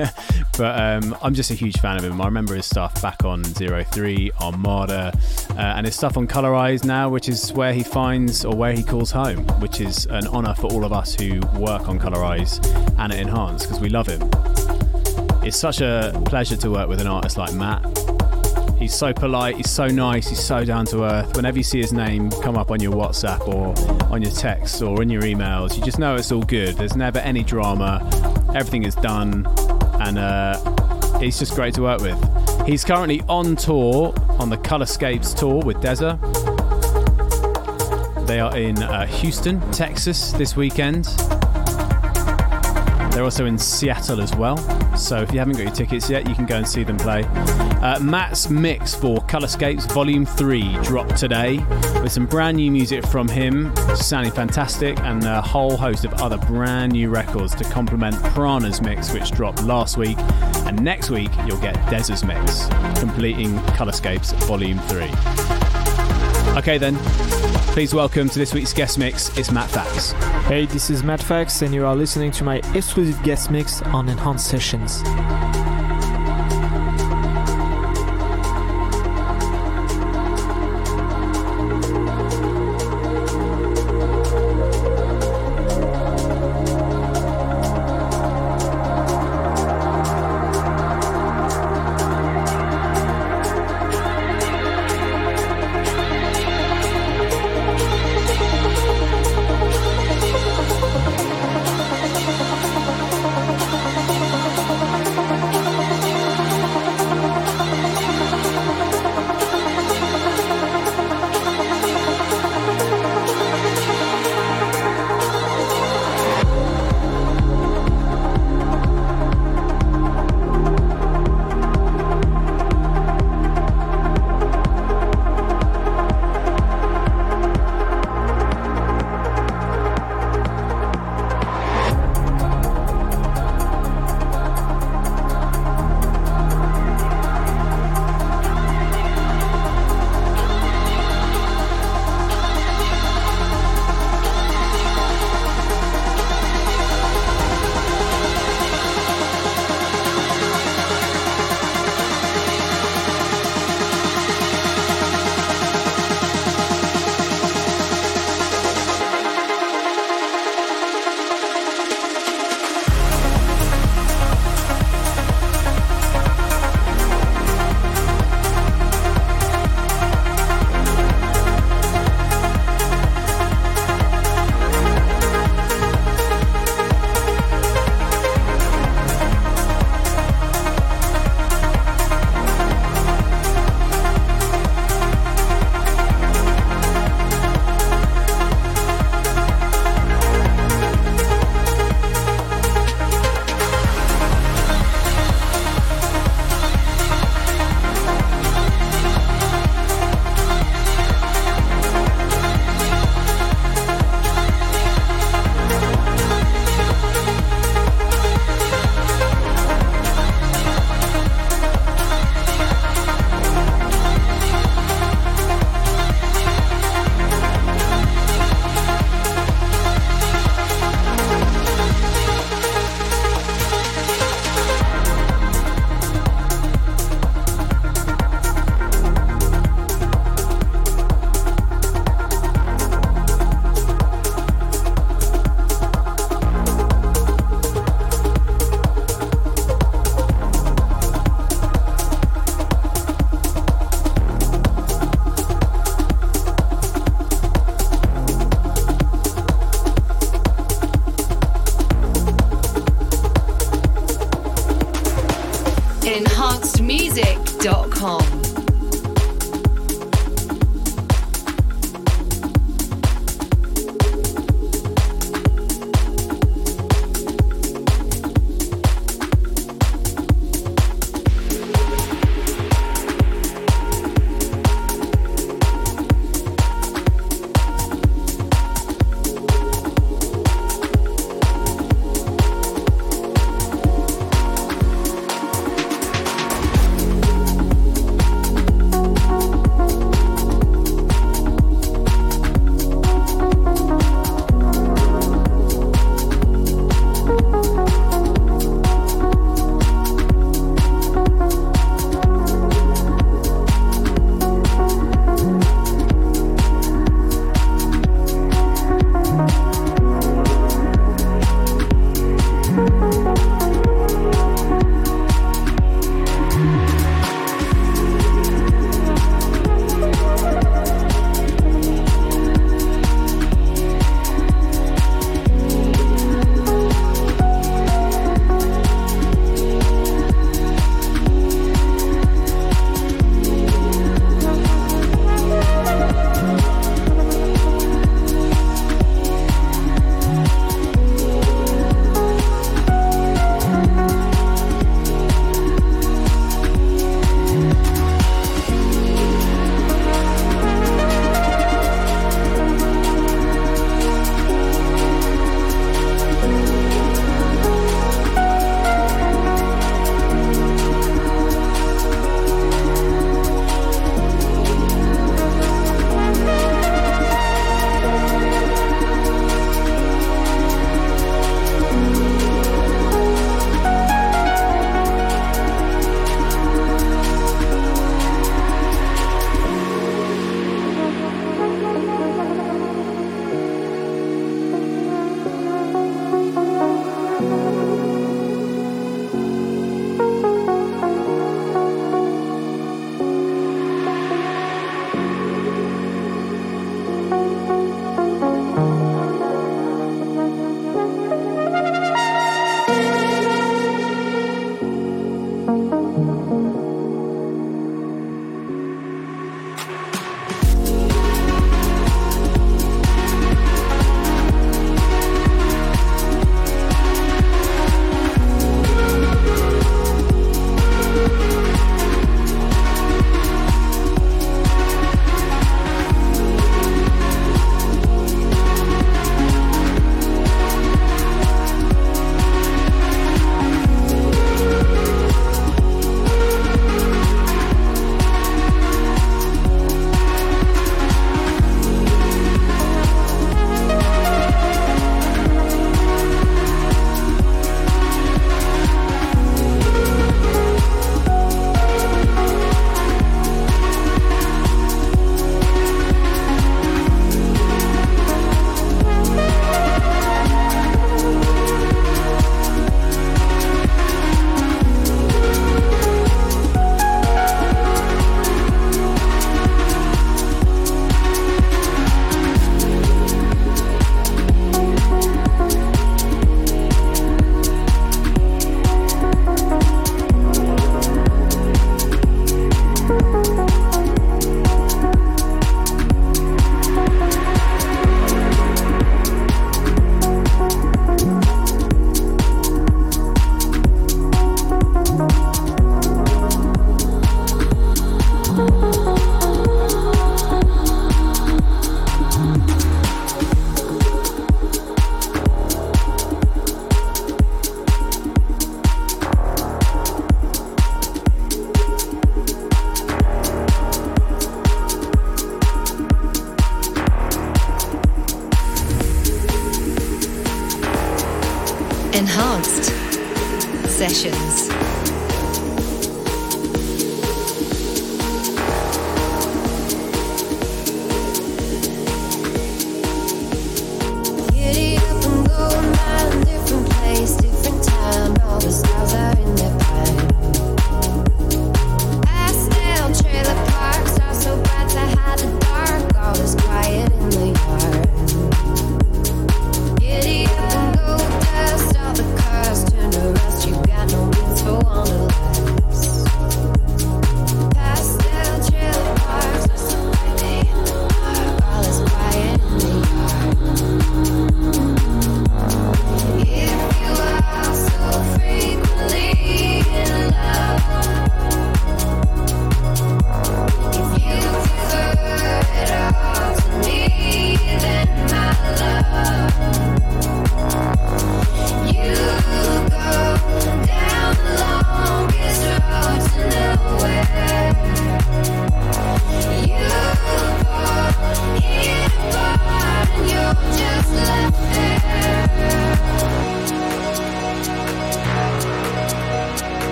but 0.58 0.80
um, 0.80 1.16
I'm 1.22 1.34
just 1.34 1.52
a 1.52 1.54
huge 1.54 1.80
fan 1.80 1.98
of 1.98 2.04
him. 2.04 2.22
I 2.22 2.26
remember 2.26 2.56
his 2.56 2.66
stuff 2.66 3.02
back 3.02 3.24
on 3.26 3.44
Zero 3.44 3.84
Three, 3.84 4.32
Armada, 4.40 5.12
uh, 5.52 5.60
and 5.60 5.86
his 5.86 5.96
stuff 5.96 6.18
on 6.18 6.28
Colorize 6.28 6.84
now, 6.86 7.10
which 7.10 7.28
is 7.30 7.52
where 7.54 7.74
he 7.74 7.84
finds 7.84 8.46
or 8.46 8.56
where 8.56 8.74
he 8.74 8.84
calls 8.84 9.12
home, 9.12 9.46
which 9.60 9.82
is 9.82 10.06
an 10.08 10.28
honor 10.28 10.54
for 10.56 10.68
all 10.68 10.86
of 10.86 10.94
us 10.94 11.16
who 11.16 11.40
work 11.58 11.88
on 11.88 12.00
Colorize 12.00 12.66
and 12.98 13.12
at 13.12 13.20
Enhance 13.20 13.64
because 13.64 13.80
we 13.80 13.90
love 13.90 14.08
him. 14.08 14.22
It's 15.44 15.58
such 15.58 15.82
a 15.82 16.20
pleasure 16.26 16.58
to 16.58 16.72
work 16.72 16.90
with 16.90 17.00
an 17.00 17.08
artist 17.08 17.38
like 17.38 17.54
Matt 17.54 17.84
He's 18.78 18.94
so 18.94 19.14
polite, 19.14 19.56
he's 19.56 19.70
so 19.70 19.88
nice, 19.88 20.28
he's 20.28 20.44
so 20.44 20.66
down 20.66 20.86
to 20.88 21.06
earth. 21.06 21.36
Whenever 21.36 21.58
you 21.58 21.64
see 21.64 21.80
his 21.80 21.94
name 21.94 22.30
come 22.30 22.58
up 22.58 22.72
on 22.72 22.82
your 22.82 22.94
WhatsApp 22.94 23.48
or 23.48 23.74
on 24.14 24.22
your 24.22 24.32
texts 24.32 24.82
or 24.82 25.02
in 25.02 25.10
your 25.10 25.22
emails, 25.24 25.78
you 25.78 25.84
just 25.84 25.98
know 25.98 26.16
it's 26.16 26.32
all 26.32 26.44
good. 26.44 26.76
There's 26.76 26.96
never 26.96 27.20
any 27.20 27.44
drama, 27.44 28.08
everything 28.54 28.84
is 28.84 28.94
done, 28.96 29.48
and 30.02 30.20
uh, 30.20 31.20
he's 31.20 31.40
just 31.40 31.56
great 31.56 31.74
to 31.76 31.84
work 31.84 32.02
with. 32.02 32.68
He's 32.68 32.84
currently 32.84 33.22
on 33.30 33.56
tour 33.56 34.14
on 34.40 34.50
the 34.50 34.58
Colorscapes 34.58 35.36
tour 35.36 35.64
with 35.64 35.78
Deza. 35.78 36.20
They 38.28 38.40
are 38.40 38.56
in 38.58 38.82
uh, 38.84 39.06
Houston, 39.08 39.62
Texas 39.72 40.32
this 40.34 40.56
weekend. 40.56 41.08
They're 43.16 43.24
also 43.24 43.46
in 43.46 43.58
Seattle 43.58 44.20
as 44.20 44.36
well. 44.36 44.58
So 44.98 45.22
if 45.22 45.32
you 45.32 45.40
haven't 45.40 45.56
got 45.56 45.64
your 45.64 45.74
tickets 45.74 46.10
yet, 46.10 46.28
you 46.28 46.36
can 46.36 46.46
go 46.46 46.58
and 46.58 46.68
see 46.68 46.84
them 46.84 46.98
play. 46.98 47.24
Uh, 47.82 47.98
Matt's 48.02 48.50
mix 48.50 48.94
for 48.94 49.20
Colorscapes 49.20 49.90
Volume 49.94 50.26
3 50.26 50.80
dropped 50.84 51.16
today 51.16 51.60
with 52.02 52.12
some 52.12 52.26
brand 52.26 52.58
new 52.58 52.70
music 52.70 53.06
from 53.06 53.30
him, 53.30 53.74
sounding 53.96 54.34
fantastic, 54.34 55.00
and 55.00 55.24
a 55.24 55.42
whole 55.42 55.78
host 55.78 56.04
of 56.04 56.14
other 56.16 56.38
brand 56.38 56.92
new 56.92 57.10
records 57.10 57.56
to 57.56 57.64
complement 57.64 58.18
Prana's 58.34 58.82
mix, 58.82 59.14
which 59.14 59.32
dropped 59.32 59.64
last 59.64 59.96
week. 59.96 60.18
And 60.66 60.84
next 60.84 61.10
week, 61.10 61.32
you'll 61.48 61.62
get 61.62 61.76
Deza's 61.86 62.26
mix, 62.26 62.68
completing 63.00 63.56
Colorscapes 63.78 64.34
Volume 64.46 64.80
3. 64.90 65.65
Okay, 66.60 66.78
then. 66.78 66.96
Please 67.74 67.94
welcome 67.94 68.30
to 68.30 68.40
this 68.40 68.54
week's 68.54 68.72
guest 68.72 68.98
mix. 68.98 69.38
It's 69.38 69.52
Matt 69.52 69.70
Fax. 69.70 70.14
Hey, 70.48 70.66
this 70.66 70.90
is 70.90 71.04
Matt 71.04 71.22
Fax, 71.22 71.62
and 71.62 71.74
you 71.74 71.86
are 71.86 71.94
listening 71.94 72.32
to 72.32 72.46
my 72.46 72.62
exclusive 72.74 73.22
guest 73.24 73.52
mix 73.52 73.82
on 73.82 74.08
Enhanced 74.08 74.48
Sessions. 74.48 75.02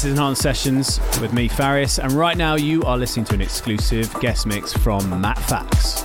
This 0.00 0.06
is 0.06 0.12
Enhanced 0.12 0.40
Sessions 0.40 0.98
with 1.20 1.34
me, 1.34 1.46
Farius, 1.46 2.02
and 2.02 2.12
right 2.12 2.34
now 2.34 2.54
you 2.54 2.82
are 2.84 2.96
listening 2.96 3.26
to 3.26 3.34
an 3.34 3.42
exclusive 3.42 4.10
guest 4.18 4.46
mix 4.46 4.72
from 4.72 5.20
Matt 5.20 5.38
Fax. 5.40 5.99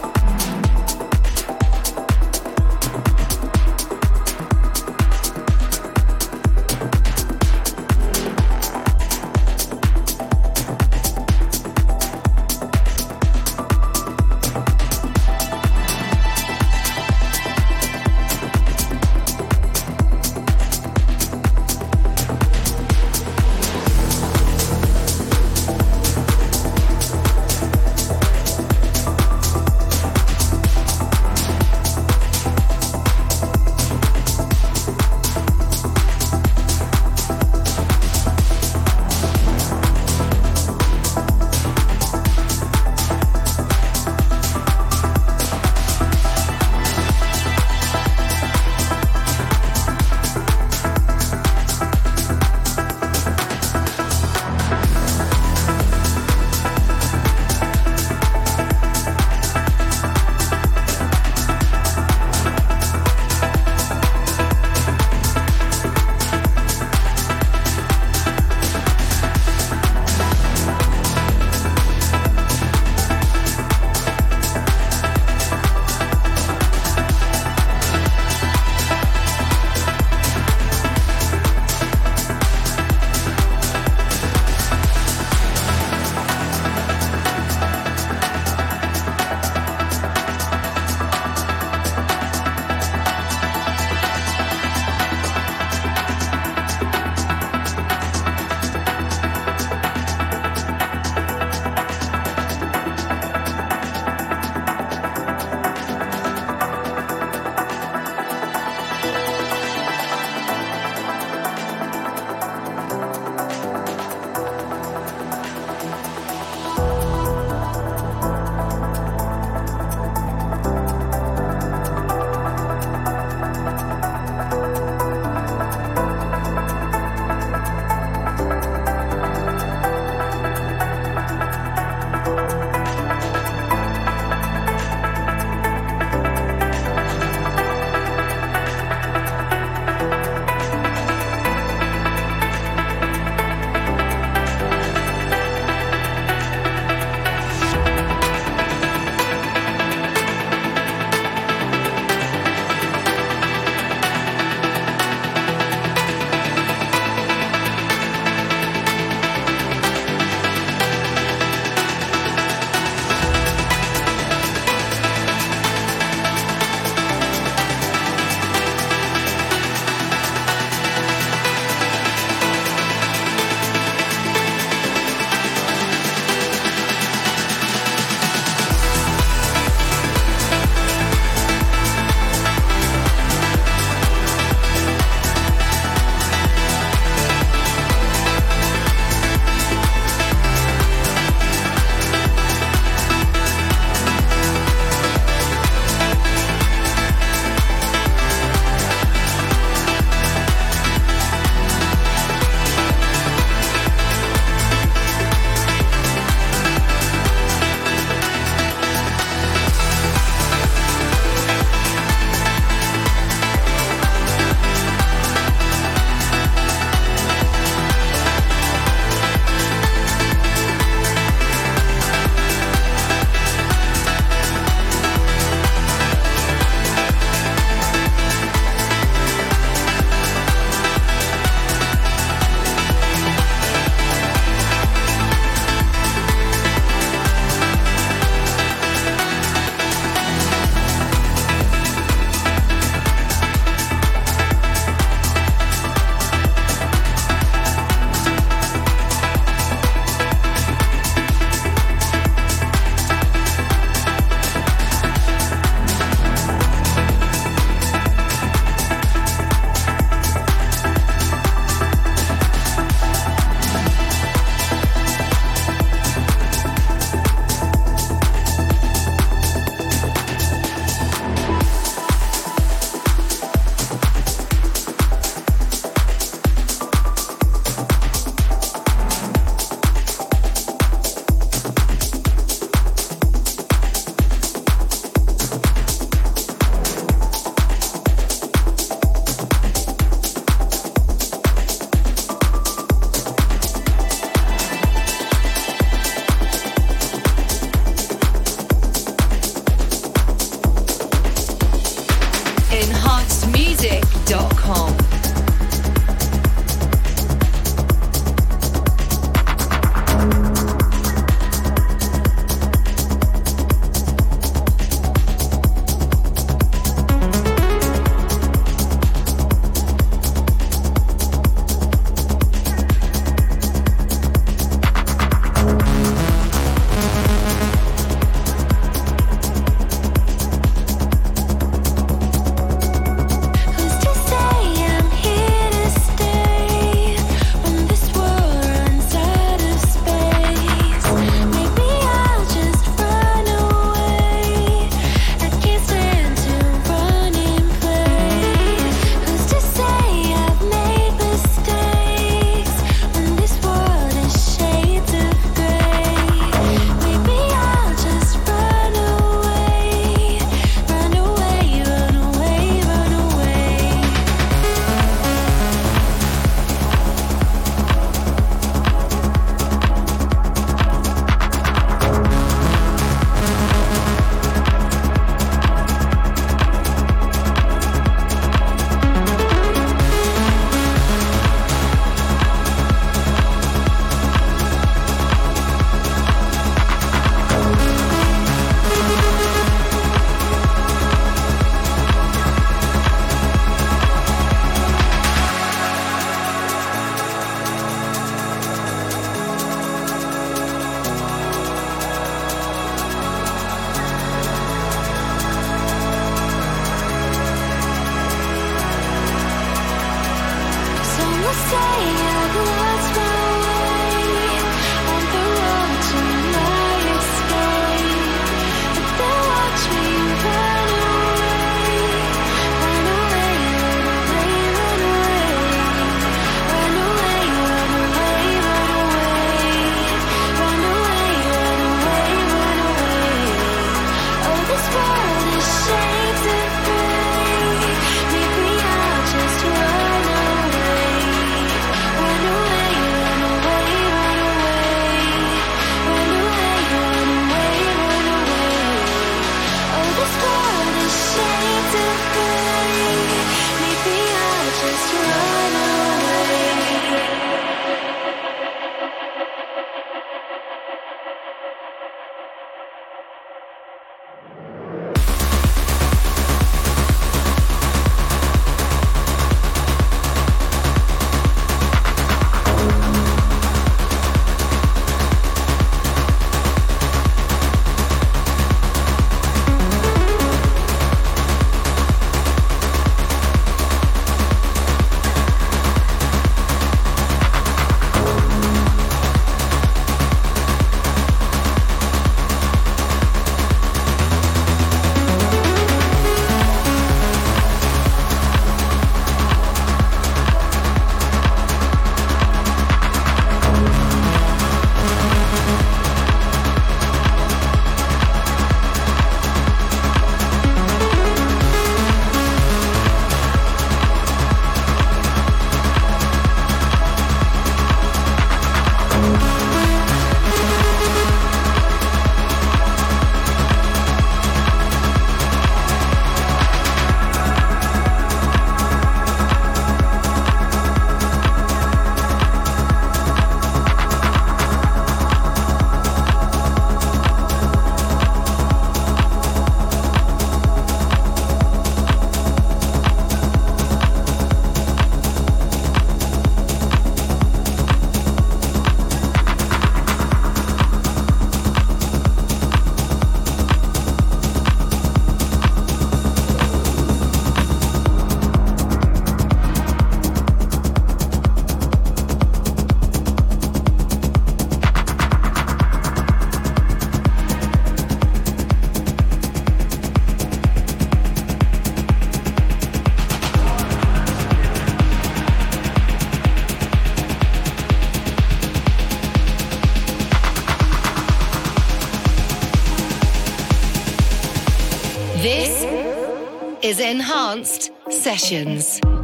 Enhanced 587.55 587.89
Sessions. 588.09 589.14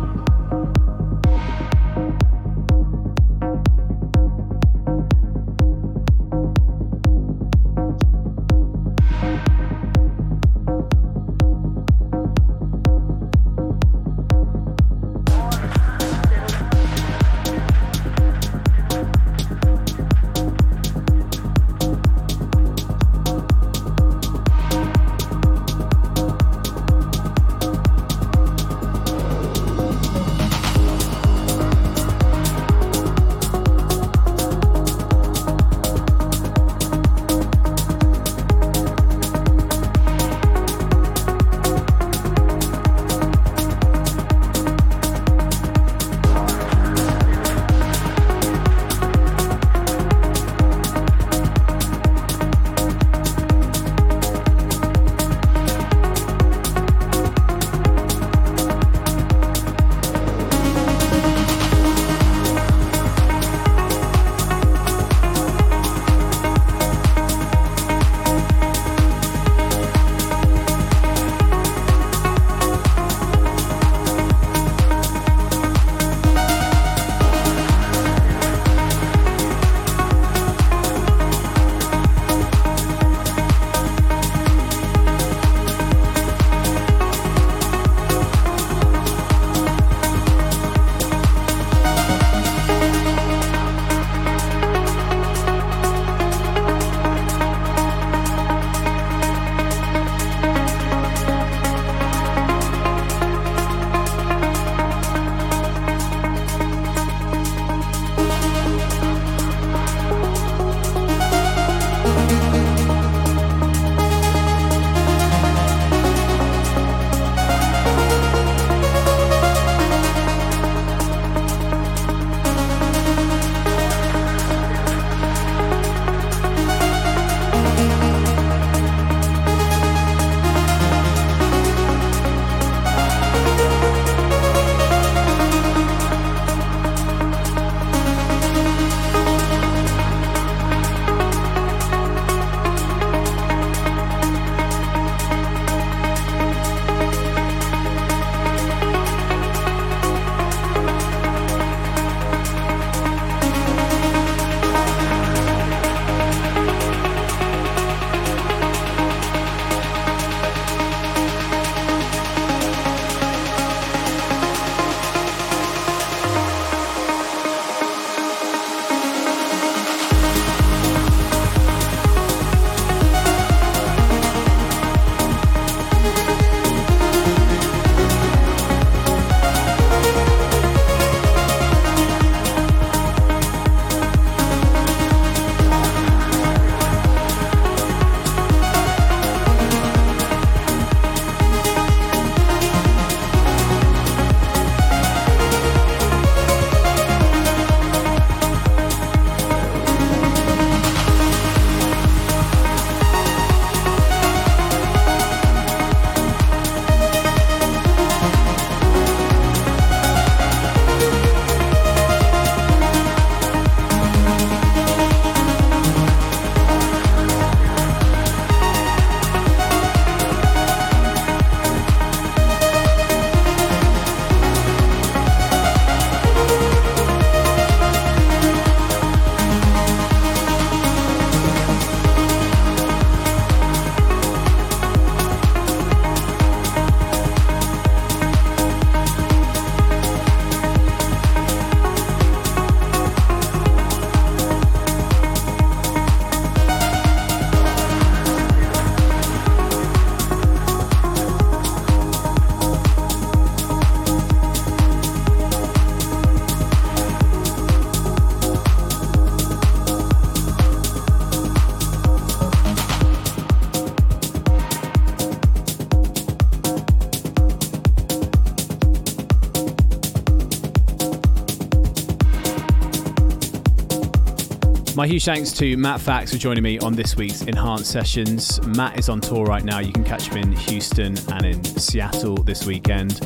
My 275.02 275.07
huge 275.07 275.26
thanks 275.26 275.52
to 275.53 275.76
Matt 275.78 275.99
Fax 275.99 276.32
for 276.32 276.38
joining 276.38 276.61
me 276.61 276.78
on 276.78 276.94
this 276.94 277.15
week's 277.15 277.41
Enhanced 277.41 277.90
Sessions. 277.90 278.64
Matt 278.68 278.99
is 278.99 279.10
on 279.10 279.19
tour 279.19 279.45
right 279.45 279.64
now. 279.64 279.80
You 279.80 279.91
can 279.91 280.03
catch 280.03 280.28
him 280.28 280.38
in 280.38 280.52
Houston 280.52 281.18
and 281.32 281.44
in 281.44 281.64
Seattle 281.64 282.36
this 282.36 282.68
weekend. 282.68 283.19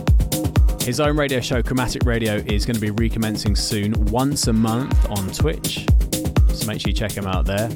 His 0.84 1.02
own 1.02 1.18
radio 1.18 1.42
show, 1.42 1.62
Chromatic 1.62 2.06
Radio, 2.06 2.36
is 2.36 2.66
going 2.66 2.76
to 2.76 2.80
be 2.80 2.92
recommencing 2.92 3.58
soon, 3.58 3.94
once 4.06 4.48
a 4.48 4.54
month 4.54 5.10
on 5.10 5.30
Twitch. 5.34 5.86
So 6.54 6.66
make 6.66 6.80
sure 6.80 6.92
you 6.92 6.94
check 6.94 7.12
him 7.12 7.28
out 7.28 7.44
there. 7.44 7.70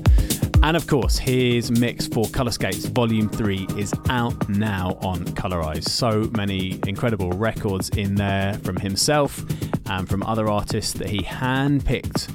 And 0.64 0.78
of 0.78 0.88
course, 0.88 1.18
his 1.18 1.70
mix 1.70 2.08
for 2.08 2.24
Colorscapes 2.24 2.90
Volume 2.92 3.28
3 3.28 3.68
is 3.78 3.94
out 4.08 4.48
now 4.48 4.98
on 5.02 5.26
Colorize. 5.26 5.84
So 5.90 6.32
many 6.38 6.80
incredible 6.88 7.32
records 7.32 7.90
in 7.90 8.16
there 8.16 8.54
from 8.64 8.78
himself 8.78 9.44
and 9.88 10.08
from 10.08 10.24
other 10.24 10.48
artists 10.48 10.94
that 10.94 11.10
he 11.10 11.20
handpicked 11.20 12.30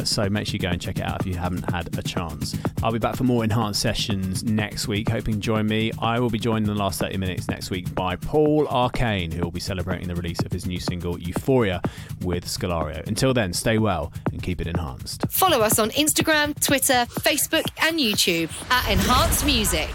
uh, 0.00 0.04
so 0.04 0.28
make 0.28 0.46
sure 0.46 0.54
you 0.54 0.58
go 0.58 0.68
and 0.68 0.80
check 0.80 0.98
it 0.98 1.04
out 1.04 1.20
if 1.20 1.26
you 1.26 1.34
haven't 1.34 1.70
had 1.70 1.96
a 1.98 2.02
chance. 2.02 2.56
I'll 2.82 2.92
be 2.92 2.98
back 2.98 3.16
for 3.16 3.24
more 3.24 3.44
enhanced 3.44 3.80
sessions 3.80 4.42
next 4.42 4.88
week. 4.88 5.08
Hoping 5.08 5.34
to 5.34 5.40
join 5.40 5.66
me. 5.66 5.92
I 6.00 6.18
will 6.18 6.30
be 6.30 6.38
joined 6.38 6.66
in 6.66 6.74
the 6.74 6.78
last 6.78 7.00
30 7.00 7.18
minutes 7.18 7.48
next 7.48 7.70
week 7.70 7.94
by 7.94 8.16
Paul 8.16 8.66
Arcane, 8.68 9.30
who 9.30 9.42
will 9.42 9.50
be 9.50 9.60
celebrating 9.60 10.08
the 10.08 10.14
release 10.14 10.40
of 10.40 10.52
his 10.52 10.66
new 10.66 10.80
single 10.80 11.18
Euphoria 11.18 11.80
with 12.22 12.44
Scalario. 12.46 13.06
Until 13.06 13.34
then, 13.34 13.52
stay 13.52 13.78
well 13.78 14.12
and 14.32 14.42
keep 14.42 14.60
it 14.60 14.66
enhanced. 14.66 15.24
Follow 15.30 15.60
us 15.60 15.78
on 15.78 15.90
Instagram, 15.90 16.58
Twitter, 16.60 17.06
Facebook, 17.20 17.66
and 17.82 17.98
YouTube 17.98 18.50
at 18.70 18.90
Enhanced 18.90 19.44
Music. 19.44 19.90